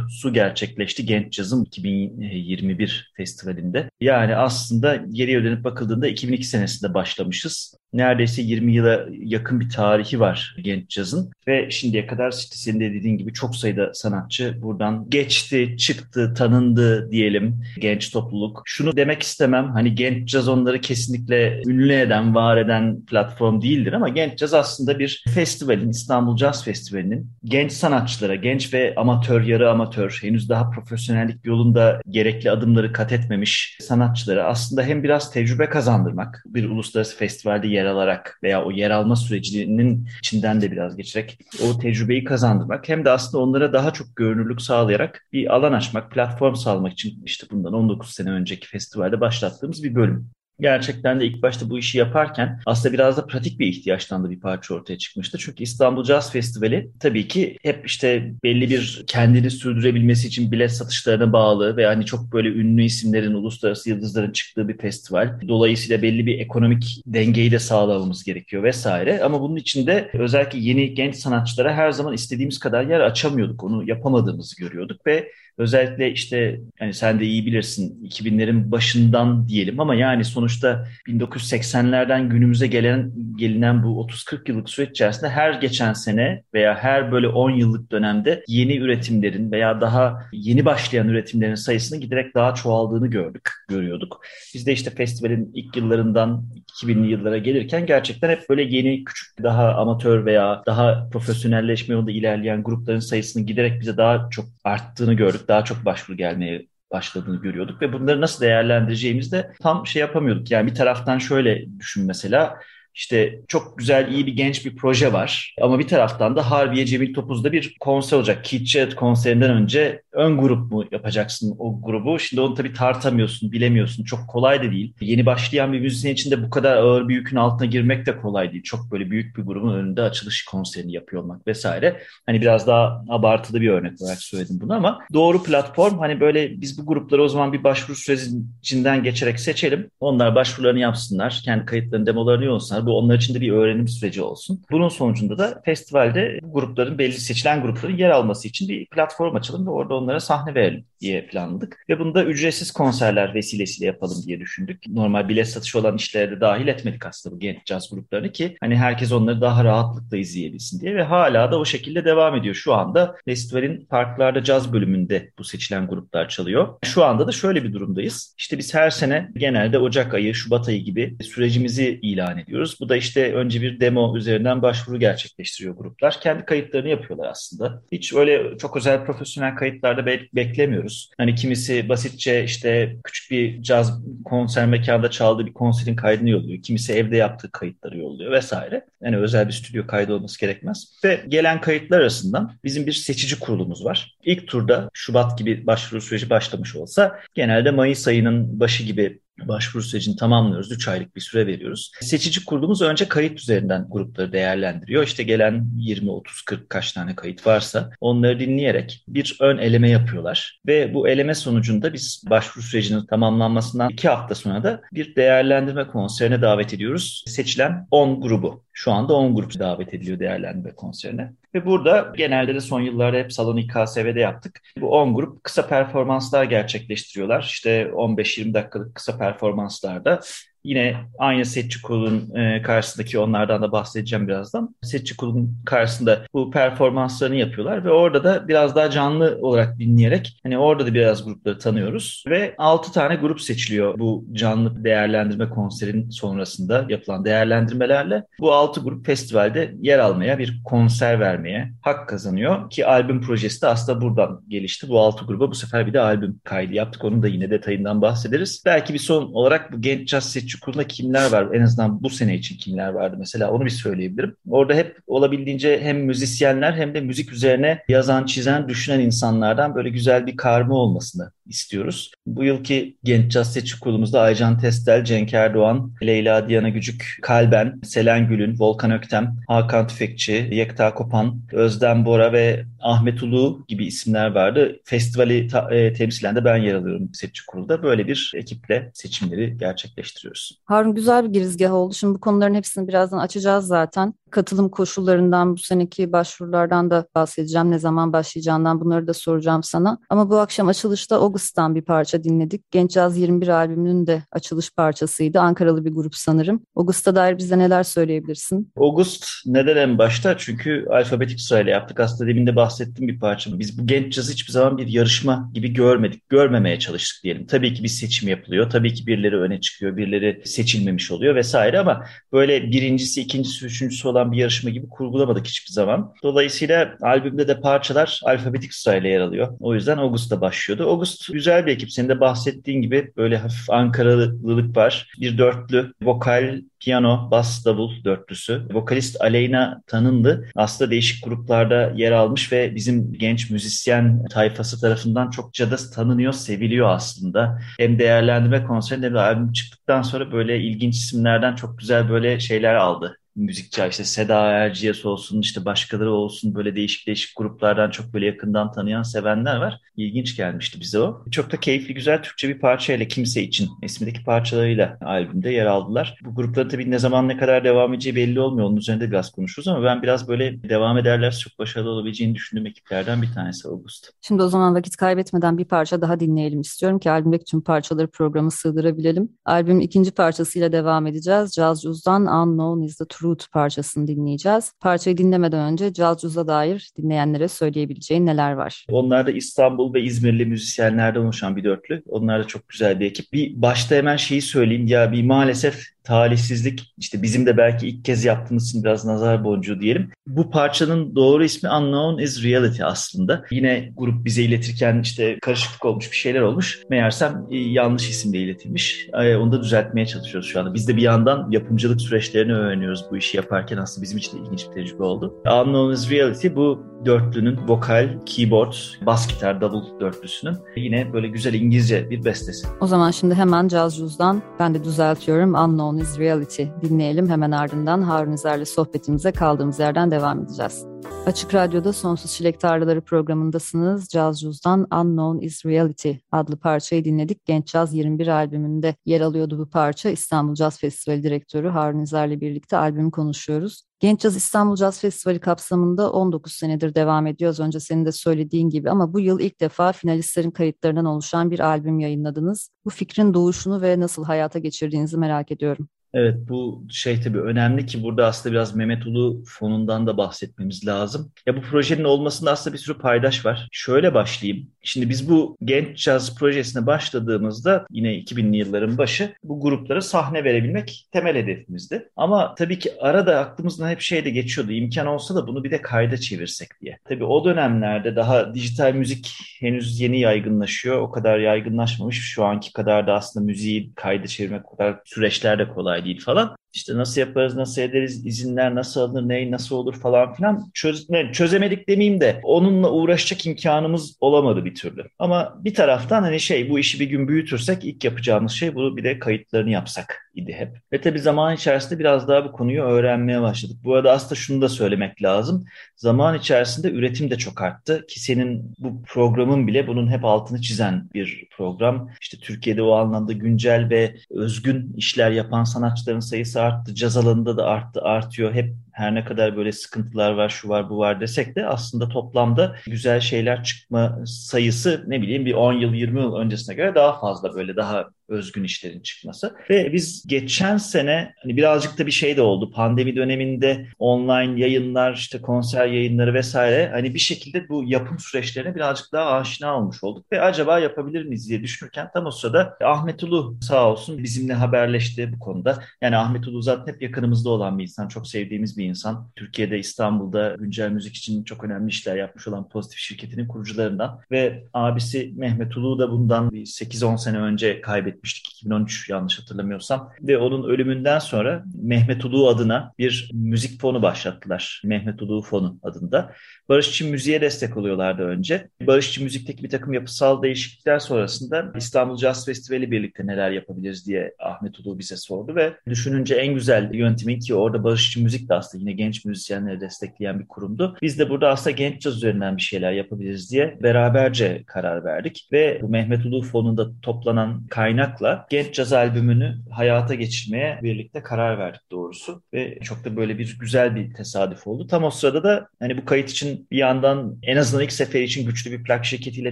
su 0.10 0.34
gerçekleşti 0.34 1.06
Genç 1.06 1.34
Caz'ın 1.34 1.64
2021 1.64 3.14
festivalinde. 3.18 3.90
Yani 4.02 4.36
aslında 4.36 4.96
geriye 4.96 5.44
dönüp 5.44 5.64
bakıldığında 5.64 6.08
2002 6.08 6.44
senesinde 6.44 6.94
başlamışız 6.94 7.76
neredeyse 7.94 8.42
20 8.42 8.74
yıla 8.74 9.06
yakın 9.12 9.60
bir 9.60 9.70
tarihi 9.70 10.20
var 10.20 10.56
genç 10.62 10.90
cazın 10.90 11.32
ve 11.48 11.72
şimdiye 11.72 12.08
kadar 12.08 12.32
işte 12.32 12.56
senin 12.56 12.80
de 12.80 12.94
dediğin 12.94 13.18
gibi 13.18 13.34
çok 13.34 13.56
sayıda 13.56 13.94
sanatçı 13.94 14.62
buradan 14.62 15.10
geçti, 15.10 15.76
çıktı, 15.78 16.34
tanındı 16.38 17.12
diyelim 17.12 17.64
genç 17.80 18.12
topluluk. 18.12 18.62
Şunu 18.66 18.98
demek 18.98 19.24
istemem 19.24 19.72
hani 19.72 19.96
genç 19.96 20.30
caz 20.30 20.48
onları 20.48 20.82
kesinlikle 20.82 21.62
ünlü 21.68 21.94
eden, 21.94 22.36
var 22.36 22.58
eden 22.58 23.06
platform 23.06 23.62
değildir 23.62 23.94
ama 23.94 24.10
genç 24.10 24.40
caz 24.40 24.54
aslında 24.54 25.00
bir 25.00 25.24
festivalin, 25.34 25.90
İstanbul 25.90 26.38
Jazz 26.38 26.64
Festivali'nin 26.64 27.32
genç 27.44 27.72
sanatçılara, 27.72 28.36
genç 28.36 28.74
ve 28.74 28.94
amatör, 28.98 29.42
yarı 29.42 29.72
amatör, 29.72 30.20
henüz 30.22 30.50
daha 30.50 30.70
profesyonellik 30.70 31.46
yolunda 31.46 32.02
gerekli 32.10 32.52
adımları 32.52 32.92
kat 32.94 33.12
etmemiş 33.12 33.78
sanatçılara 33.82 34.44
aslında 34.44 34.84
hem 34.84 35.04
biraz 35.04 35.32
tecrübe 35.32 35.70
kazandırmak, 35.70 36.44
bir 36.46 36.70
uluslararası 36.70 37.18
festivalde 37.18 37.68
yer 37.76 37.86
alarak 37.86 38.40
veya 38.44 38.64
o 38.64 38.72
yer 38.72 38.92
alma 38.92 39.16
sürecinin 39.16 40.08
içinden 40.20 40.62
de 40.62 40.72
biraz 40.72 40.98
geçerek 40.98 41.40
o 41.64 41.80
tecrübeyi 41.80 42.24
kazandırmak 42.24 42.90
hem 42.90 43.06
de 43.06 43.10
aslında 43.10 43.44
onlara 43.44 43.74
daha 43.74 43.94
çok 43.94 44.16
görünürlük 44.16 44.62
sağlayarak 44.62 45.26
bir 45.34 45.56
alan 45.56 45.74
açmak, 45.74 46.12
platform 46.12 46.56
sağlamak 46.56 46.94
için 46.94 47.24
işte 47.26 47.48
bundan 47.52 47.74
19 47.74 48.10
sene 48.10 48.32
önceki 48.32 48.68
festivalde 48.68 49.22
başlattığımız 49.22 49.84
bir 49.84 49.96
bölüm 49.96 50.30
gerçekten 50.60 51.20
de 51.20 51.26
ilk 51.26 51.42
başta 51.42 51.70
bu 51.70 51.80
işi 51.80 51.98
yaparken 51.98 52.60
aslında 52.66 52.94
biraz 52.94 53.18
da 53.18 53.26
pratik 53.26 53.60
bir 53.60 53.68
ihtiyaçtan 53.68 54.24
da 54.24 54.30
bir 54.30 54.40
parça 54.40 54.74
ortaya 54.74 54.98
çıkmıştı. 54.98 55.38
Çünkü 55.38 55.64
İstanbul 55.64 56.04
Jazz 56.04 56.32
Festivali 56.32 56.90
tabii 57.00 57.28
ki 57.28 57.58
hep 57.62 57.86
işte 57.86 58.34
belli 58.44 58.70
bir 58.70 59.04
kendini 59.08 59.52
sürdürebilmesi 59.52 60.28
için 60.28 60.52
bilet 60.52 60.72
satışlarına 60.72 61.34
bağlı 61.34 61.78
ve 61.78 61.86
hani 61.86 62.06
çok 62.06 62.34
böyle 62.34 62.50
ünlü 62.50 62.84
isimlerin, 62.84 63.34
uluslararası 63.34 63.90
yıldızların 63.90 64.32
çıktığı 64.32 64.68
bir 64.68 64.78
festival. 64.78 65.40
Dolayısıyla 65.48 66.02
belli 66.02 66.26
bir 66.26 66.40
ekonomik 66.40 67.02
dengeyi 67.06 67.52
de 67.52 67.60
sağlamamız 67.60 68.24
gerekiyor 68.24 68.64
vesaire. 68.64 69.24
Ama 69.24 69.42
bunun 69.42 69.56
içinde 69.56 70.10
özellikle 70.14 70.60
yeni 70.60 70.94
genç 70.94 71.16
sanatçılara 71.16 71.74
her 71.74 71.92
zaman 71.92 72.14
istediğimiz 72.14 72.60
kadar 72.60 72.84
yer 72.84 73.00
açamıyorduk. 73.00 73.64
Onu 73.64 73.90
yapamadığımızı 73.90 74.56
görüyorduk 74.56 75.08
ve 75.08 75.32
Özellikle 75.58 76.12
işte 76.12 76.60
yani 76.82 76.94
sen 76.94 77.20
de 77.20 77.26
iyi 77.26 77.46
bilirsin 77.46 78.06
2000'lerin 78.06 78.72
başından 78.72 79.48
diyelim 79.48 79.80
ama 79.80 79.96
yani 79.96 80.26
sonuçta 80.46 80.88
1980'lerden 81.08 82.30
günümüze 82.30 82.68
gelen 82.68 83.12
gelinen 83.36 83.84
bu 83.84 84.08
30-40 84.08 84.52
yıllık 84.52 84.70
süreç 84.70 84.90
içerisinde 84.90 85.30
her 85.30 85.54
geçen 85.54 85.94
sene 85.94 86.44
veya 86.54 86.76
her 86.76 87.12
böyle 87.12 87.28
10 87.28 87.50
yıllık 87.50 87.92
dönemde 87.92 88.44
yeni 88.48 88.78
üretimlerin 88.78 89.52
veya 89.52 89.82
daha 89.82 90.22
yeni 90.32 90.66
başlayan 90.66 91.08
üretimlerin 91.08 91.56
sayısının 91.56 92.02
giderek 92.02 92.36
daha 92.36 92.54
çoğaldığını 92.54 93.08
gördük, 93.08 93.50
görüyorduk. 93.70 94.22
Biz 94.54 94.68
de 94.68 94.74
işte 94.74 94.90
festivalin 94.90 95.52
ilk 95.54 95.78
yıllarından 95.78 96.46
2000'li 96.84 97.12
yıllara 97.12 97.38
gelirken 97.38 97.86
gerçekten 97.86 98.30
hep 98.30 98.50
böyle 98.50 98.64
yeni, 98.64 99.04
küçük, 99.04 99.44
daha 99.44 99.76
amatör 99.76 100.26
veya 100.26 100.64
daha 100.66 101.10
profesyonelleşme 101.12 101.94
yolunda 101.94 102.12
ilerleyen 102.12 102.64
grupların 102.64 103.00
sayısının 103.00 103.46
giderek 103.46 103.82
bize 103.82 103.98
daha 103.98 104.30
çok 104.30 104.46
arttığını 104.64 105.14
gördük 105.14 105.48
daha 105.48 105.64
çok 105.64 105.86
başvuru 105.86 106.18
gelmeye 106.18 106.66
başladığını 106.96 107.42
görüyorduk 107.42 107.82
ve 107.82 107.94
bunları 107.94 108.22
nasıl 108.22 108.42
değerlendireceğimizi 108.42 109.32
de 109.32 109.54
tam 109.62 109.88
şey 109.88 110.00
yapamıyorduk. 110.00 110.52
Yani 110.52 110.72
bir 110.72 110.76
taraftan 110.76 111.18
şöyle 111.18 111.66
düşün 111.80 112.06
mesela 112.08 112.60
işte 112.96 113.40
çok 113.48 113.78
güzel, 113.78 114.12
iyi 114.12 114.28
bir 114.28 114.34
genç 114.34 114.66
bir 114.66 114.76
proje 114.76 115.14
var. 115.14 115.56
Ama 115.62 115.80
bir 115.80 115.88
taraftan 115.88 116.36
da 116.36 116.52
Harbiye 116.52 116.86
Cemil 116.86 117.14
Topuz'da 117.14 117.52
bir 117.52 117.76
konser 117.80 118.18
olacak. 118.18 118.44
Keith 118.44 118.96
konserinden 118.96 119.52
önce 119.52 120.02
ön 120.12 120.38
grup 120.38 120.72
mu 120.72 120.84
yapacaksın 120.92 121.56
o 121.60 121.82
grubu? 121.82 122.20
Şimdi 122.20 122.42
onu 122.42 122.54
tabii 122.54 122.74
tartamıyorsun, 122.74 123.52
bilemiyorsun. 123.52 124.04
Çok 124.04 124.20
kolay 124.28 124.64
da 124.64 124.72
değil. 124.72 124.94
Yeni 125.02 125.26
başlayan 125.26 125.74
bir 125.74 125.80
müzisyen 125.80 126.14
için 126.14 126.32
de 126.32 126.44
bu 126.44 126.50
kadar 126.50 126.78
ağır 126.78 127.10
bir 127.10 127.16
yükün 127.16 127.38
altına 127.38 127.68
girmek 127.68 128.06
de 128.06 128.18
kolay 128.18 128.52
değil. 128.52 128.64
Çok 128.64 128.92
böyle 128.92 129.12
büyük 129.12 129.38
bir 129.38 129.44
grubun 129.44 129.74
önünde 129.74 130.02
açılış 130.02 130.46
konserini 130.46 130.94
yapıyor 130.94 131.24
olmak 131.24 131.48
vesaire. 131.48 132.02
Hani 132.26 132.42
biraz 132.42 132.68
daha 132.68 133.06
abartılı 133.10 133.62
bir 133.62 133.70
örnek 133.70 134.02
olarak 134.02 134.22
söyledim 134.22 134.58
bunu 134.62 134.74
ama 134.74 135.00
doğru 135.14 135.44
platform 135.44 136.00
hani 136.00 136.20
böyle 136.20 136.62
biz 136.62 136.78
bu 136.78 136.86
grupları 136.86 137.24
o 137.24 137.28
zaman 137.28 137.54
bir 137.54 137.64
başvuru 137.64 137.98
sürecinden 137.98 139.04
geçerek 139.04 139.40
seçelim. 139.40 139.90
Onlar 140.00 140.36
başvurularını 140.36 140.80
yapsınlar. 140.80 141.42
Kendi 141.46 141.66
kayıtlarını, 141.66 142.06
demolarını 142.06 142.46
yollansınlar 142.46 142.85
bu 142.86 142.98
onlar 142.98 143.16
için 143.16 143.34
de 143.34 143.42
bir 143.42 143.52
öğrenim 143.52 143.88
süreci 143.88 144.22
olsun. 144.22 144.62
Bunun 144.72 144.90
sonucunda 144.90 145.38
da 145.38 145.62
festivalde 145.66 146.40
grupların 146.44 146.98
belli 146.98 147.14
seçilen 147.14 147.62
grupların 147.62 147.98
yer 147.98 148.10
alması 148.10 148.48
için 148.48 148.70
bir 148.70 148.86
platform 148.86 149.36
açalım 149.36 149.66
ve 149.66 149.70
orada 149.70 149.96
onlara 149.96 150.20
sahne 150.20 150.56
verelim 150.56 150.86
diye 151.00 151.26
planladık. 151.28 151.86
Ve 151.90 152.00
bunu 152.00 152.16
da 152.16 152.24
ücretsiz 152.24 152.72
konserler 152.72 153.34
vesilesiyle 153.34 153.86
yapalım 153.86 154.18
diye 154.28 154.40
düşündük. 154.40 154.84
Normal 154.88 155.30
bilet 155.30 155.48
satışı 155.50 155.80
olan 155.80 155.96
işlere 155.96 156.32
de 156.32 156.42
dahil 156.42 156.68
etmedik 156.68 157.06
aslında 157.06 157.36
bu 157.36 157.40
genç 157.40 157.66
caz 157.66 157.90
gruplarını 157.90 158.32
ki 158.32 158.56
hani 158.62 158.76
herkes 158.76 159.12
onları 159.12 159.42
daha 159.42 159.64
rahatlıkla 159.64 160.18
izleyebilsin 160.18 160.82
diye 160.82 160.96
ve 160.96 161.04
hala 161.04 161.52
da 161.52 161.60
o 161.60 161.66
şekilde 161.66 162.06
devam 162.06 162.36
ediyor. 162.36 162.56
Şu 162.56 162.74
anda 162.74 163.16
festivalin 163.26 163.86
parklarda 163.86 164.44
caz 164.44 164.74
bölümünde 164.74 165.32
bu 165.40 165.44
seçilen 165.44 165.88
gruplar 165.88 166.30
çalıyor. 166.30 166.68
Şu 166.84 167.04
anda 167.04 167.28
da 167.28 167.32
şöyle 167.32 167.64
bir 167.64 167.74
durumdayız. 167.74 168.36
İşte 168.38 168.58
biz 168.58 168.74
her 168.74 168.90
sene 168.90 169.30
genelde 169.36 169.80
Ocak 169.80 170.14
ayı, 170.14 170.36
Şubat 170.36 170.68
ayı 170.68 170.84
gibi 170.84 171.16
sürecimizi 171.24 172.00
ilan 172.02 172.38
ediyoruz. 172.38 172.75
Bu 172.80 172.90
da 172.90 172.96
işte 172.96 173.34
önce 173.34 173.62
bir 173.62 173.80
demo 173.80 174.18
üzerinden 174.18 174.62
başvuru 174.62 175.00
gerçekleştiriyor 175.00 175.76
gruplar. 175.76 176.20
Kendi 176.22 176.46
kayıtlarını 176.46 176.90
yapıyorlar 176.90 177.30
aslında. 177.30 177.84
Hiç 177.92 178.14
öyle 178.14 178.58
çok 178.58 178.78
özel 178.78 179.06
profesyonel 179.06 179.56
kayıtlarda 179.56 180.06
be- 180.06 180.28
beklemiyoruz. 180.36 181.12
Hani 181.18 181.36
kimisi 181.36 181.90
basitçe 181.90 182.44
işte 182.44 182.96
küçük 183.04 183.32
bir 183.32 183.62
caz 183.62 184.02
konser 184.26 184.66
mekanda 184.66 185.12
çaldığı 185.12 185.46
bir 185.46 185.54
konserin 185.54 185.96
kaydını 185.96 186.30
yolluyor. 186.30 186.64
Kimisi 186.64 186.94
evde 186.94 187.18
yaptığı 187.18 187.52
kayıtları 187.52 187.98
yolluyor 187.98 188.32
vesaire. 188.32 188.86
Yani 189.04 189.18
özel 189.18 189.48
bir 189.48 189.54
stüdyo 189.54 189.88
kaydı 189.88 190.14
olması 190.14 190.40
gerekmez. 190.40 191.00
Ve 191.04 191.22
gelen 191.28 191.62
kayıtlar 191.62 192.00
arasından 192.00 192.52
bizim 192.64 192.86
bir 192.86 192.94
seçici 192.94 193.40
kurulumuz 193.40 193.86
var. 193.86 194.16
İlk 194.24 194.48
turda 194.48 194.90
Şubat 194.94 195.38
gibi 195.38 195.68
başvuru 195.68 196.02
süreci 196.02 196.30
başlamış 196.30 196.76
olsa 196.76 197.20
genelde 197.34 197.72
Mayıs 197.72 198.08
ayının 198.08 198.60
başı 198.60 198.84
gibi 198.84 199.20
başvuru 199.44 199.84
sürecini 199.84 200.16
tamamlıyoruz. 200.16 200.72
3 200.72 200.88
aylık 200.88 201.16
bir 201.16 201.22
süre 201.22 201.48
veriyoruz. 201.48 201.92
Seçici 202.02 202.46
kurulumuz 202.46 202.82
önce 202.82 203.08
kayıt 203.08 203.40
üzerinden 203.40 203.88
grupları 203.90 204.34
değerlendiriyor. 204.34 205.04
İşte 205.04 205.24
gelen 205.24 205.68
20, 205.78 206.12
30, 206.12 206.42
40 206.42 206.70
kaç 206.70 206.92
tane 206.92 207.16
kayıt 207.16 207.48
varsa 207.48 207.90
onları 208.02 208.40
dinleyerek 208.40 209.04
bir 209.08 209.38
ön 209.40 209.58
eleme 209.58 209.90
yapıyorlar. 209.90 210.60
Ve 210.68 210.94
bu 210.94 211.08
eleme 211.08 211.36
sonucunda 211.36 211.94
biz 211.94 212.24
başvuru 212.30 212.64
sürecinin 212.64 213.06
tamamlanmasından 213.06 213.90
2 213.90 214.10
hafta 214.10 214.36
sonra 214.36 214.64
da 214.64 214.82
bir 214.94 215.16
değerlendirme 215.16 215.88
konserine 215.88 216.42
davet 216.42 216.74
ediyoruz. 216.74 217.24
Seçilen 217.28 217.88
10 217.92 218.22
grubu. 218.22 218.64
Şu 218.74 218.92
anda 218.92 219.14
10 219.14 219.36
grup 219.36 219.60
davet 219.60 219.94
ediliyor 219.94 220.20
değerlendirme 220.20 220.76
konserine. 220.76 221.34
Ve 221.56 221.66
burada 221.66 222.14
genelde 222.18 222.56
de 222.56 222.62
son 222.62 222.82
yıllarda 222.82 223.18
hep 223.18 223.34
Salon 223.34 223.58
İKSV'de 223.58 224.20
yaptık. 224.20 224.62
Bu 224.78 224.92
10 224.92 225.16
grup 225.16 225.44
kısa 225.44 225.68
performanslar 225.68 226.44
gerçekleştiriyorlar. 226.44 227.44
İşte 227.44 227.92
15-20 227.94 228.54
dakikalık 228.54 228.96
kısa 228.96 229.18
performanslarda 229.18 230.20
Yine 230.66 230.96
aynı 231.18 231.46
setçi 231.46 231.82
kurulun 231.82 232.36
e, 232.36 232.62
karşısındaki 232.62 233.20
onlardan 233.20 233.62
da 233.62 233.72
bahsedeceğim 233.72 234.28
birazdan. 234.28 234.76
Setçi 234.82 235.18
kurulun 235.18 235.58
karşısında 235.66 236.22
bu 236.34 236.52
performanslarını 236.52 237.36
yapıyorlar 237.36 237.86
ve 237.86 237.92
orada 237.92 238.24
da 238.24 238.48
biraz 238.48 238.76
daha 238.76 238.90
canlı 238.90 239.38
olarak 239.42 239.80
dinleyerek 239.80 240.40
hani 240.44 240.58
orada 240.58 240.86
da 240.86 240.94
biraz 240.94 241.26
grupları 241.26 241.60
tanıyoruz 241.60 242.24
ve 242.28 242.56
6 242.58 242.92
tane 242.92 243.16
grup 243.16 243.42
seçiliyor 243.42 244.00
bu 244.00 244.26
canlı 244.34 244.84
değerlendirme 244.84 245.50
konserin 245.50 246.10
sonrasında 246.10 246.86
yapılan 246.90 247.26
değerlendirmelerle. 247.26 248.24
Bu 248.40 248.54
6 248.54 248.82
grup 248.82 249.06
festivalde 249.06 249.76
yer 249.82 250.00
almaya, 250.00 250.38
bir 250.38 250.62
konser 250.66 251.20
vermeye 251.20 251.72
hak 251.82 252.10
kazanıyor 252.10 252.70
ki 252.70 252.86
albüm 252.86 253.22
projesi 253.22 253.62
de 253.62 253.68
aslında 253.68 254.02
buradan 254.02 254.42
gelişti. 254.48 254.90
Bu 254.90 255.00
6 255.00 255.26
gruba 255.26 255.52
bu 255.52 255.56
sefer 255.56 255.88
bir 255.88 255.94
de 255.94 256.00
albüm 256.00 256.40
kaydı 256.44 256.74
yaptık. 256.74 257.04
Onun 257.04 257.24
da 257.24 257.28
yine 257.28 257.50
detayından 257.50 258.02
bahsederiz. 258.02 258.64
Belki 258.66 258.94
bir 258.94 259.00
son 259.00 259.34
olarak 259.34 259.74
bu 259.74 259.82
genç 259.82 260.10
jazz 260.10 260.26
seçi 260.56 260.60
çukurunda 260.60 260.88
kimler 260.88 261.32
var? 261.32 261.48
En 261.54 261.62
azından 261.62 262.04
bu 262.04 262.10
sene 262.10 262.36
için 262.36 262.58
kimler 262.58 262.90
vardı 262.90 263.16
mesela 263.20 263.52
onu 263.52 263.66
bir 263.66 263.70
söyleyebilirim. 263.70 264.36
Orada 264.50 264.74
hep 264.74 264.98
olabildiğince 265.08 265.80
hem 265.82 266.06
müzisyenler 266.06 266.74
hem 266.74 266.94
de 266.94 267.02
müzik 267.02 267.32
üzerine 267.32 267.84
yazan, 267.88 268.26
çizen, 268.26 268.68
düşünen 268.68 269.00
insanlardan 269.00 269.76
böyle 269.76 269.90
güzel 269.90 270.26
bir 270.26 270.38
karma 270.38 270.76
olmasını 270.76 271.32
istiyoruz. 271.48 272.12
Bu 272.26 272.44
yılki 272.44 272.98
Genç 273.04 273.38
Seçi 273.38 273.80
Kurulumuzda 273.80 274.22
Aycan 274.22 274.58
Testel, 274.60 275.04
Cenk 275.06 275.34
Erdoğan, 275.34 275.92
Leyla 276.04 276.50
Diana 276.50 276.70
Gücük, 276.70 277.18
Kalben, 277.22 277.80
Selen 277.84 278.28
Gülün, 278.28 278.56
Volkan 278.60 278.92
Öktem, 278.92 279.36
Hakan 279.48 279.88
Tüfekçi, 279.88 280.50
Yekta 280.52 280.94
Kopan, 280.94 281.42
Özlem 281.52 282.06
Bora 282.06 282.34
ve 282.34 282.66
Ahmet 282.82 283.24
Ulu 283.24 283.66
gibi 283.68 283.86
isimler 283.86 284.32
vardı. 284.36 284.80
Festivali 284.84 285.48
ta- 285.48 285.76
e, 285.76 285.94
temsilen 285.94 286.36
de 286.36 286.46
ben 286.46 286.58
yer 286.58 286.76
alıyorum 286.76 287.10
seçici 287.14 287.46
kurulda. 287.46 287.84
Böyle 287.84 288.08
bir 288.08 288.32
ekiple 288.36 288.92
seçimleri 288.94 289.58
gerçekleştiriyoruz. 289.58 290.60
Harun 290.66 290.96
güzel 290.96 291.24
bir 291.26 291.30
girizgah 291.30 291.74
oldu. 291.74 291.94
Şimdi 291.94 292.16
bu 292.16 292.20
konuların 292.20 292.54
hepsini 292.56 292.88
birazdan 292.88 293.18
açacağız 293.18 293.68
zaten. 293.68 294.14
Katılım 294.30 294.70
koşullarından, 294.70 295.54
bu 295.54 295.58
seneki 295.58 296.12
başvurulardan 296.12 296.90
da 296.90 297.08
bahsedeceğim. 297.16 297.72
Ne 297.72 297.80
zaman 297.80 298.14
başlayacağından 298.14 298.82
bunları 298.82 299.08
da 299.08 299.14
soracağım 299.14 299.64
sana. 299.64 300.00
Ama 300.10 300.30
bu 300.30 300.38
akşam 300.40 300.68
açılışta 300.68 301.20
August'tan 301.36 301.76
bir 301.76 301.82
parça 301.82 302.24
dinledik. 302.24 302.72
Genç 302.72 302.92
Caz 302.92 303.18
21 303.18 303.48
albümünün 303.48 304.08
de 304.08 304.24
açılış 304.32 304.72
parçasıydı. 304.72 305.40
Ankaralı 305.40 305.86
bir 305.86 305.92
grup 305.92 306.16
sanırım. 306.16 306.62
August'a 306.76 307.16
dair 307.16 307.38
bize 307.38 307.60
neler 307.60 307.84
söyleyebilirsin? 307.84 308.72
August 308.78 309.26
neden 309.46 309.78
en 309.78 309.98
başta? 309.98 310.38
Çünkü 310.38 310.86
alfabetik 310.92 311.42
sırayla 311.42 311.72
yaptık. 311.72 312.00
Aslında 312.00 312.30
demin 312.30 312.48
de 312.48 312.56
bahsettiğim 312.56 313.14
bir 313.14 313.20
parça. 313.20 313.60
Biz 313.60 313.80
bu 313.80 313.88
genç 313.88 314.14
cazı 314.14 314.32
hiçbir 314.32 314.52
zaman 314.52 314.78
bir 314.78 314.88
yarışma 314.88 315.50
gibi 315.54 315.74
görmedik. 315.74 316.30
Görmemeye 316.30 316.80
çalıştık 316.80 317.24
diyelim. 317.24 317.46
Tabii 317.46 317.74
ki 317.74 317.84
bir 317.84 317.88
seçim 317.88 318.30
yapılıyor. 318.30 318.70
Tabii 318.70 318.94
ki 318.94 319.08
birileri 319.08 319.38
öne 319.38 319.62
çıkıyor. 319.62 319.98
Birileri 319.98 320.42
seçilmemiş 320.46 321.12
oluyor 321.12 321.36
vesaire 321.36 321.80
ama 321.80 322.06
böyle 322.34 322.72
birincisi, 322.72 323.22
ikincisi, 323.22 323.66
üçüncüsü 323.66 324.08
olan 324.08 324.32
bir 324.32 324.38
yarışma 324.38 324.70
gibi 324.70 324.90
kurgulamadık 324.90 325.48
hiçbir 325.48 325.74
zaman. 325.74 326.14
Dolayısıyla 326.24 326.98
albümde 327.02 327.48
de 327.48 327.62
parçalar 327.62 328.22
alfabetik 328.24 328.74
sırayla 328.74 329.10
yer 329.10 329.20
alıyor. 329.20 329.58
O 329.60 329.74
yüzden 329.74 329.98
August'ta 329.98 330.42
başlıyordu. 330.42 330.90
August 330.90 331.25
güzel 331.34 331.66
bir 331.66 331.72
ekip. 331.72 331.92
Senin 331.92 332.10
de 332.10 332.20
bahsettiğin 332.20 332.82
gibi 332.82 333.12
böyle 333.18 333.38
hafif 333.38 333.70
Ankaralılık 333.70 334.78
var. 334.78 335.12
Bir 335.22 335.38
dörtlü 335.38 335.94
vokal, 336.02 336.62
piyano, 336.80 337.32
bas, 337.32 337.66
davul 337.66 338.04
dörtlüsü. 338.04 338.68
Vokalist 338.74 339.22
Aleyna 339.22 339.82
Tanındı. 339.88 340.50
Aslında 340.56 340.92
değişik 340.92 341.26
gruplarda 341.26 341.94
yer 341.96 342.12
almış 342.12 342.52
ve 342.52 342.76
bizim 342.76 343.14
genç 343.14 343.50
müzisyen 343.50 344.26
tayfası 344.26 344.82
tarafından 344.82 345.30
çokça 345.30 345.72
da 345.72 345.76
tanınıyor, 345.96 346.34
seviliyor 346.34 346.90
aslında. 346.90 347.60
Hem 347.80 348.00
değerlendirme 348.00 348.64
konserinde 348.64 349.08
hem 349.08 349.18
albüm 349.18 349.52
çıktıktan 349.52 350.02
sonra 350.02 350.32
böyle 350.32 350.60
ilginç 350.60 350.96
isimlerden 350.96 351.56
çok 351.56 351.80
güzel 351.80 352.10
böyle 352.10 352.40
şeyler 352.40 352.76
aldı 352.76 353.18
müzikçi 353.36 353.86
işte 353.90 354.04
Seda 354.04 354.52
Erciyes 354.52 355.06
olsun 355.06 355.42
işte 355.42 355.66
başkaları 355.66 356.12
olsun 356.12 356.56
böyle 356.56 356.76
değişik 356.76 357.08
değişik 357.08 357.38
gruplardan 357.38 357.90
çok 357.90 358.14
böyle 358.14 358.26
yakından 358.26 358.72
tanıyan 358.72 359.04
sevenler 359.04 359.56
var. 359.56 359.82
İlginç 359.98 360.38
gelmişti 360.38 360.80
bize 360.80 361.00
o. 361.00 361.24
Çok 361.32 361.52
da 361.52 361.60
keyifli 361.60 361.94
güzel 361.94 362.24
Türkçe 362.24 362.50
bir 362.50 362.60
parçayla 362.60 363.08
Kimse 363.08 363.44
için 363.44 363.70
ismindeki 363.84 364.24
parçalarıyla 364.24 364.98
albümde 365.02 365.50
yer 365.50 365.66
aldılar. 365.66 366.18
Bu 366.26 366.36
grupların 366.36 366.70
tabii 366.70 366.92
ne 366.92 367.00
zaman 367.00 367.28
ne 367.28 367.38
kadar 367.38 367.64
devam 367.64 367.94
edeceği 367.94 368.16
belli 368.16 368.40
olmuyor. 368.40 368.68
Onun 368.68 368.78
üzerinde 368.78 369.12
biraz 369.12 369.32
konuşuruz 369.32 369.68
ama 369.68 369.84
ben 369.84 370.02
biraz 370.04 370.28
böyle 370.28 370.64
devam 370.70 370.98
ederlerse 370.98 371.40
çok 371.40 371.60
başarılı 371.60 371.90
olabileceğini 371.90 372.36
düşündüğüm 372.36 372.66
ekiplerden 372.66 373.22
bir 373.22 373.34
tanesi 373.34 373.68
August. 373.68 374.10
Şimdi 374.22 374.44
o 374.44 374.48
zaman 374.48 374.76
vakit 374.76 374.96
kaybetmeden 374.96 375.58
bir 375.58 375.66
parça 375.66 376.02
daha 376.02 376.20
dinleyelim 376.20 376.62
istiyorum 376.62 377.00
ki 377.00 377.12
albümdeki 377.12 377.46
tüm 377.46 377.62
parçaları 377.62 378.08
programı 378.08 378.52
sığdırabilelim. 378.52 379.30
Albümün 379.46 379.80
ikinci 379.80 380.12
parçasıyla 380.12 380.72
devam 380.72 381.08
edeceğiz. 381.08 381.54
Jazz 381.56 381.82
Cuz'dan 381.82 382.26
Unknown 382.26 382.82
is 382.82 382.98
the 382.98 383.06
Truth 383.06 383.25
Root 383.26 383.52
parçasını 383.52 384.08
dinleyeceğiz. 384.08 384.74
Parçayı 384.80 385.18
dinlemeden 385.18 385.72
önce 385.72 385.94
Calcuz'a 385.94 386.48
dair 386.48 386.90
dinleyenlere 386.98 387.48
söyleyebileceğin 387.48 388.26
neler 388.26 388.52
var? 388.52 388.86
Onlar 388.90 389.28
da 389.28 389.32
İstanbul 389.32 389.94
ve 389.94 390.02
İzmirli 390.02 390.46
müzisyenlerden 390.46 391.20
oluşan 391.20 391.56
bir 391.56 391.64
dörtlü. 391.64 392.04
Onlar 392.08 392.44
da 392.44 392.48
çok 392.48 392.70
güzel 392.70 393.00
bir 393.00 393.06
ekip. 393.06 393.34
Bir 393.34 393.62
başta 393.62 393.96
hemen 393.96 394.18
şeyi 394.18 394.42
söyleyeyim. 394.42 394.88
Ya 394.88 395.12
bir 395.12 395.24
maalesef 395.24 395.95
talihsizlik 396.06 396.94
işte 396.98 397.22
bizim 397.22 397.46
de 397.46 397.58
belki 397.58 397.88
ilk 397.88 398.06
kez 398.06 398.26
yaptığımız 398.26 398.70
için 398.70 398.84
biraz 398.84 399.06
nazar 399.06 399.44
boncuğu 399.44 399.80
diyelim. 399.80 400.12
Bu 400.28 400.52
parçanın 400.52 401.16
doğru 401.16 401.44
ismi 401.44 401.70
Unknown 401.70 402.24
is 402.24 402.44
Reality 402.44 402.84
aslında. 402.84 403.46
Yine 403.52 403.92
grup 403.98 404.26
bize 404.26 404.44
iletirken 404.44 405.02
işte 405.04 405.38
karışıklık 405.42 405.86
olmuş 405.86 406.12
bir 406.12 406.18
şeyler 406.18 406.42
olmuş. 406.42 406.82
Meğersem 406.90 407.48
e, 407.52 407.58
yanlış 407.58 408.10
isimle 408.10 408.38
iletilmiş. 408.38 409.08
E, 409.14 409.36
onu 409.36 409.52
da 409.52 409.62
düzeltmeye 409.62 410.06
çalışıyoruz 410.06 410.50
şu 410.50 410.60
anda. 410.60 410.74
Biz 410.74 410.88
de 410.88 410.96
bir 410.96 411.02
yandan 411.02 411.52
yapımcılık 411.52 412.02
süreçlerini 412.02 412.54
öğreniyoruz 412.54 413.06
bu 413.12 413.18
işi 413.18 413.38
yaparken 413.38 413.78
aslında 413.78 414.04
bizim 414.04 414.18
için 414.18 414.38
de 414.38 414.42
ilginç 414.42 414.66
bir 414.70 414.74
tecrübe 414.74 415.04
oldu. 415.04 415.34
Unknown 415.46 415.94
is 415.94 416.12
Reality 416.12 416.48
bu 416.56 416.96
dörtlünün 417.06 417.60
vokal, 417.68 418.10
keyboard, 418.26 418.74
bas 419.02 419.28
gitar, 419.28 419.62
davul 419.62 420.00
dörtlüsünün 420.00 420.58
yine 420.76 421.14
böyle 421.14 421.28
güzel 421.28 421.54
İngilizce 421.54 422.10
bir 422.10 422.26
bestesi. 422.26 422.68
O 422.82 422.88
zaman 422.88 423.12
şimdi 423.12 423.36
hemen 423.36 423.68
Caz 423.68 423.98
Cuz'dan 423.98 424.42
ben 424.60 424.74
de 424.74 424.84
düzeltiyorum 424.84 425.56
Unknown 425.56 425.95
is 425.98 426.20
Reality 426.20 426.64
dinleyelim. 426.82 427.30
Hemen 427.30 427.52
ardından 427.52 428.02
Harun 428.02 428.32
İzer'le 428.32 428.66
sohbetimize 428.66 429.32
kaldığımız 429.32 429.80
yerden 429.80 430.12
devam 430.12 430.44
edeceğiz. 430.44 430.95
Açık 431.26 431.54
Radyo'da 431.54 431.94
Sonsuz 431.94 432.32
Çilek 432.32 432.60
Tarlaları 432.60 433.02
programındasınız. 433.02 434.08
Caz 434.10 434.42
Cuz'dan 434.42 434.88
Unknown 434.94 435.46
is 435.46 435.66
Reality 435.66 436.12
adlı 436.32 436.58
parçayı 436.58 437.06
dinledik. 437.06 437.46
Genç 437.46 437.68
Caz 437.68 437.94
21 437.94 438.28
albümünde 438.28 438.96
yer 439.06 439.22
alıyordu 439.22 439.60
bu 439.60 439.70
parça. 439.70 440.10
İstanbul 440.10 440.54
Caz 440.54 440.80
Festivali 440.80 441.24
Direktörü 441.24 441.68
Harun 441.68 442.00
İzer'le 442.00 442.42
birlikte 442.42 442.78
albümü 442.78 443.12
konuşuyoruz. 443.12 443.84
Genç 444.00 444.22
Caz 444.22 444.36
İstanbul 444.36 444.76
Caz 444.76 445.00
Festivali 445.00 445.40
kapsamında 445.40 446.12
19 446.12 446.54
senedir 446.54 446.96
devam 446.96 447.28
ediyor 447.28 447.50
az 447.50 447.60
önce 447.60 447.80
senin 447.80 448.06
de 448.06 448.12
söylediğin 448.12 448.70
gibi 448.70 448.90
ama 448.90 449.14
bu 449.14 449.20
yıl 449.20 449.40
ilk 449.40 449.62
defa 449.62 449.92
finalistlerin 449.92 450.52
kayıtlarından 450.52 451.06
oluşan 451.06 451.52
bir 451.52 451.60
albüm 451.60 452.00
yayınladınız. 452.00 452.70
Bu 452.86 452.90
fikrin 452.90 453.34
doğuşunu 453.34 453.82
ve 453.82 454.00
nasıl 454.00 454.24
hayata 454.24 454.60
geçirdiğinizi 454.60 455.18
merak 455.18 455.52
ediyorum. 455.52 455.90
Evet 456.16 456.36
bu 456.50 456.84
şey 456.90 457.22
tabii 457.22 457.40
önemli 457.40 457.86
ki 457.86 458.04
burada 458.04 458.26
aslında 458.28 458.54
biraz 458.54 458.76
Mehmet 458.76 459.08
Ulu 459.08 459.44
fonundan 459.48 460.08
da 460.08 460.18
bahsetmemiz 460.18 460.88
lazım. 460.88 461.32
Ya 461.46 461.58
bu 461.58 461.62
projenin 461.62 462.04
olmasında 462.04 462.52
aslında 462.52 462.74
bir 462.74 462.80
sürü 462.80 462.98
paydaş 462.98 463.46
var. 463.46 463.68
Şöyle 463.72 464.14
başlayayım. 464.14 464.68
Şimdi 464.82 465.10
biz 465.10 465.30
bu 465.30 465.58
Genç 465.64 465.98
Caz 466.04 466.36
projesine 466.36 466.86
başladığımızda 466.86 467.86
yine 467.92 468.16
2000'li 468.16 468.58
yılların 468.58 468.98
başı 468.98 469.34
bu 469.44 469.62
gruplara 469.62 470.02
sahne 470.02 470.44
verebilmek 470.44 471.08
temel 471.12 471.36
hedefimizdi. 471.36 472.10
Ama 472.16 472.56
tabii 472.56 472.80
ki 472.80 472.92
arada 473.02 473.40
aklımızdan 473.40 473.90
hep 473.90 474.02
şey 474.02 474.26
de 474.26 474.30
geçiyordu. 474.30 474.72
İmkan 474.72 475.08
olsa 475.08 475.36
da 475.36 475.48
bunu 475.48 475.64
bir 475.64 475.72
de 475.72 475.82
kayda 475.82 476.18
çevirsek 476.18 476.70
diye. 476.82 477.00
Tabii 477.10 477.26
o 477.26 477.46
dönemlerde 477.46 478.16
daha 478.16 478.54
dijital 478.54 478.94
müzik 478.94 479.38
henüz 479.60 480.00
yeni 480.00 480.20
yaygınlaşıyor. 480.20 481.02
O 481.02 481.12
kadar 481.12 481.40
yaygınlaşmamış. 481.40 482.22
Şu 482.22 482.46
anki 482.46 482.74
kadar 482.74 483.08
da 483.08 483.14
aslında 483.14 483.46
müziği 483.46 483.92
kayda 483.96 484.28
çevirmek 484.28 484.68
kadar 484.70 485.00
süreçler 485.06 485.60
de 485.60 485.68
kolay 485.68 486.05
değil 486.06 486.22
falan. 486.22 486.56
İşte 486.76 486.98
nasıl 486.98 487.22
yaparız, 487.22 487.56
nasıl 487.56 487.82
ederiz, 487.82 488.26
izinler 488.26 488.76
nasıl 488.76 489.02
alınır, 489.02 489.30
ney 489.30 489.52
nasıl 489.52 489.76
olur 489.76 490.00
falan 490.00 490.34
filan 490.34 490.72
çöz, 490.74 491.08
çözemedik 491.34 491.90
demeyeyim 491.90 492.22
de 492.22 492.40
onunla 492.44 492.92
uğraşacak 492.92 493.46
imkanımız 493.46 494.18
olamadı 494.20 494.66
bir 494.66 494.76
türlü. 494.76 495.04
Ama 495.20 495.58
bir 495.64 495.74
taraftan 495.74 496.24
hani 496.24 496.40
şey 496.40 496.70
bu 496.70 496.80
işi 496.80 497.00
bir 497.00 497.06
gün 497.06 497.28
büyütürsek 497.28 497.86
ilk 497.86 498.04
yapacağımız 498.04 498.52
şey 498.52 498.76
bunu 498.76 498.98
bir 498.98 499.04
de 499.04 499.20
kayıtlarını 499.20 499.70
yapsak 499.70 500.26
idi 500.36 500.54
hep. 500.54 500.70
Ve 500.94 501.02
tabii 501.02 501.20
zaman 501.20 501.56
içerisinde 501.56 502.00
biraz 502.00 502.28
daha 502.28 502.46
bu 502.46 502.52
konuyu 502.52 502.82
öğrenmeye 502.82 503.42
başladık. 503.42 503.78
Bu 503.84 503.96
arada 503.96 504.12
aslında 504.12 504.36
şunu 504.36 504.62
da 504.62 504.70
söylemek 504.70 505.24
lazım. 505.24 505.66
Zaman 505.96 506.38
içerisinde 506.38 506.92
üretim 506.92 507.30
de 507.32 507.38
çok 507.38 507.62
arttı 507.62 508.06
ki 508.08 508.20
senin 508.20 508.74
bu 508.80 509.02
programın 509.08 509.68
bile 509.68 509.88
bunun 509.88 510.08
hep 510.12 510.26
altını 510.26 510.62
çizen 510.62 511.10
bir 511.14 511.48
program. 511.58 512.10
İşte 512.22 512.38
Türkiye'de 512.38 512.82
o 512.82 512.92
anlamda 512.92 513.34
güncel 513.34 513.90
ve 513.90 514.16
özgün 514.30 514.94
işler 514.98 515.32
yapan 515.32 515.64
sanatçıların 515.64 516.20
sayısı 516.20 516.65
arttı. 516.66 516.96
Caz 516.96 517.18
alanında 517.18 517.58
da 517.58 517.66
arttı, 517.66 518.02
artıyor. 518.02 518.54
Hep 518.54 518.76
her 518.96 519.16
ne 519.16 519.26
kadar 519.26 519.58
böyle 519.58 519.72
sıkıntılar 519.72 520.32
var, 520.32 520.50
şu 520.50 520.70
var, 520.70 520.90
bu 520.90 520.98
var 520.98 521.22
desek 521.22 521.56
de 521.56 521.68
aslında 521.68 522.10
toplamda 522.10 522.76
güzel 522.86 523.20
şeyler 523.20 523.64
çıkma 523.64 524.20
sayısı 524.26 525.04
ne 525.08 525.22
bileyim 525.22 525.46
bir 525.46 525.54
10 525.54 525.74
yıl, 525.74 525.94
20 525.94 526.20
yıl 526.20 526.36
öncesine 526.36 526.76
göre 526.76 526.96
daha 526.96 527.20
fazla 527.20 527.56
böyle 527.56 527.76
daha 527.76 528.06
özgün 528.30 528.64
işlerin 528.64 529.00
çıkması. 529.00 529.56
Ve 529.70 529.94
biz 529.94 530.24
geçen 530.28 530.78
sene 530.78 531.34
hani 531.44 531.58
birazcık 531.58 532.00
da 532.00 532.06
bir 532.06 532.12
şey 532.12 532.38
de 532.38 532.42
oldu. 532.42 532.72
Pandemi 532.72 533.16
döneminde 533.16 533.88
online 534.00 534.60
yayınlar, 534.60 535.14
işte 535.14 535.42
konser 535.42 535.88
yayınları 535.88 536.34
vesaire 536.34 536.90
hani 536.94 537.14
bir 537.14 537.20
şekilde 537.20 537.70
bu 537.70 537.84
yapım 537.88 538.20
süreçlerine 538.20 538.76
birazcık 538.76 539.14
daha 539.14 539.32
aşina 539.32 539.78
olmuş 539.78 540.04
olduk. 540.04 540.26
Ve 540.32 540.42
acaba 540.42 540.80
yapabilir 540.80 541.26
miyiz 541.26 541.50
diye 541.50 541.64
düşünürken 541.64 542.10
tam 542.14 542.26
o 542.26 542.32
sırada 542.32 542.78
Ahmet 542.84 543.24
Ulu 543.24 543.58
sağ 543.62 543.92
olsun 543.92 544.24
bizimle 544.24 544.54
haberleşti 544.54 545.34
bu 545.34 545.40
konuda. 545.40 545.84
Yani 546.02 546.18
Ahmet 546.18 546.48
Ulu 546.48 546.62
zaten 546.62 546.94
hep 546.94 547.02
yakınımızda 547.02 547.50
olan 547.50 547.78
bir 547.78 547.84
insan. 547.84 548.08
Çok 548.08 548.28
sevdiğimiz 548.28 548.78
bir 548.78 548.85
insan. 548.86 549.30
Türkiye'de, 549.36 549.80
İstanbul'da 549.80 550.56
güncel 550.60 550.90
müzik 550.90 551.16
için 551.16 551.44
çok 551.44 551.64
önemli 551.64 551.90
işler 551.90 552.16
yapmış 552.16 552.48
olan 552.48 552.70
Pozitif 552.70 553.00
şirketinin 553.00 553.48
kurucularından. 553.48 554.20
Ve 554.32 554.64
abisi 554.74 555.34
Mehmet 555.36 555.78
Ulu 555.78 556.00
da 556.00 556.12
bundan 556.12 556.50
8-10 556.50 557.18
sene 557.18 557.38
önce 557.38 557.82
kaybetti 557.82 558.16
etmiştik 558.16 558.48
2013 558.52 559.10
yanlış 559.10 559.40
hatırlamıyorsam. 559.40 560.12
Ve 560.22 560.38
onun 560.38 560.70
ölümünden 560.70 561.20
sonra 561.20 561.64
Mehmet 561.82 562.26
Ulu 562.26 562.48
adına 562.48 562.94
bir 563.00 563.32
müzik 563.34 563.82
fonu 563.82 564.02
başlattılar. 564.02 564.82
Mehmet 564.86 565.22
Ulu 565.22 565.42
Fonu 565.42 565.80
adında. 565.84 566.34
Barışçı 566.70 567.06
müziğe 567.12 567.42
destek 567.42 567.78
oluyorlardı 567.78 568.24
önce. 568.24 568.70
Barışçı 568.82 569.24
müzikteki 569.24 569.64
bir 569.64 569.70
takım 569.70 569.94
yapısal 569.94 570.44
değişiklikler 570.44 571.00
sonrasında 571.00 571.74
İstanbul 571.78 572.18
Jazz 572.18 572.46
Festivali 572.46 572.92
birlikte 572.92 573.28
neler 573.28 573.52
yapabiliriz 573.52 574.08
diye 574.08 574.34
Ahmet 574.40 574.80
Ulu 574.80 575.00
bize 575.00 575.18
sordu 575.18 575.56
ve 575.56 575.74
düşününce 575.90 576.36
en 576.36 576.54
güzel 576.54 576.94
yöntemin 576.94 577.40
ki 577.40 577.56
orada 577.56 577.84
barışçı 577.84 578.24
müzik 578.24 578.50
de 578.50 578.54
aslında 578.54 578.75
yine 578.80 578.92
genç 578.92 579.26
müzisyenleri 579.26 579.82
destekleyen 579.82 580.40
bir 580.40 580.48
kurumdu. 580.48 580.98
Biz 581.02 581.20
de 581.20 581.30
burada 581.30 581.50
aslında 581.50 581.72
genç 581.72 582.02
caz 582.02 582.16
üzerinden 582.16 582.58
bir 582.58 582.62
şeyler 582.62 582.92
yapabiliriz 582.92 583.52
diye 583.52 583.78
beraberce 583.84 584.64
karar 584.68 585.04
verdik 585.06 585.50
ve 585.52 585.80
bu 585.82 585.90
Mehmet 585.90 586.26
Ulu 586.26 586.42
Fonu'nda 586.42 586.88
toplanan 587.02 587.68
kaynakla 587.70 588.46
genç 588.50 588.74
caz 588.74 588.94
albümünü 588.94 589.58
hayata 589.78 590.14
geçirmeye 590.14 590.80
birlikte 590.84 591.24
karar 591.24 591.60
verdik 591.60 591.82
doğrusu 591.92 592.44
ve 592.54 592.80
çok 592.84 593.06
da 593.06 593.16
böyle 593.18 593.38
bir 593.38 593.58
güzel 593.60 593.96
bir 593.96 594.14
tesadüf 594.14 594.68
oldu. 594.68 594.88
Tam 594.88 595.04
o 595.04 595.10
sırada 595.10 595.44
da 595.44 595.68
hani 595.80 595.98
bu 595.98 596.06
kayıt 596.06 596.30
için 596.30 596.68
bir 596.72 596.78
yandan 596.78 597.38
en 597.44 597.58
azından 597.58 597.84
ilk 597.84 597.92
sefer 597.92 598.22
için 598.22 598.46
güçlü 598.46 598.72
bir 598.72 598.84
plak 598.84 599.06
şirketiyle 599.06 599.52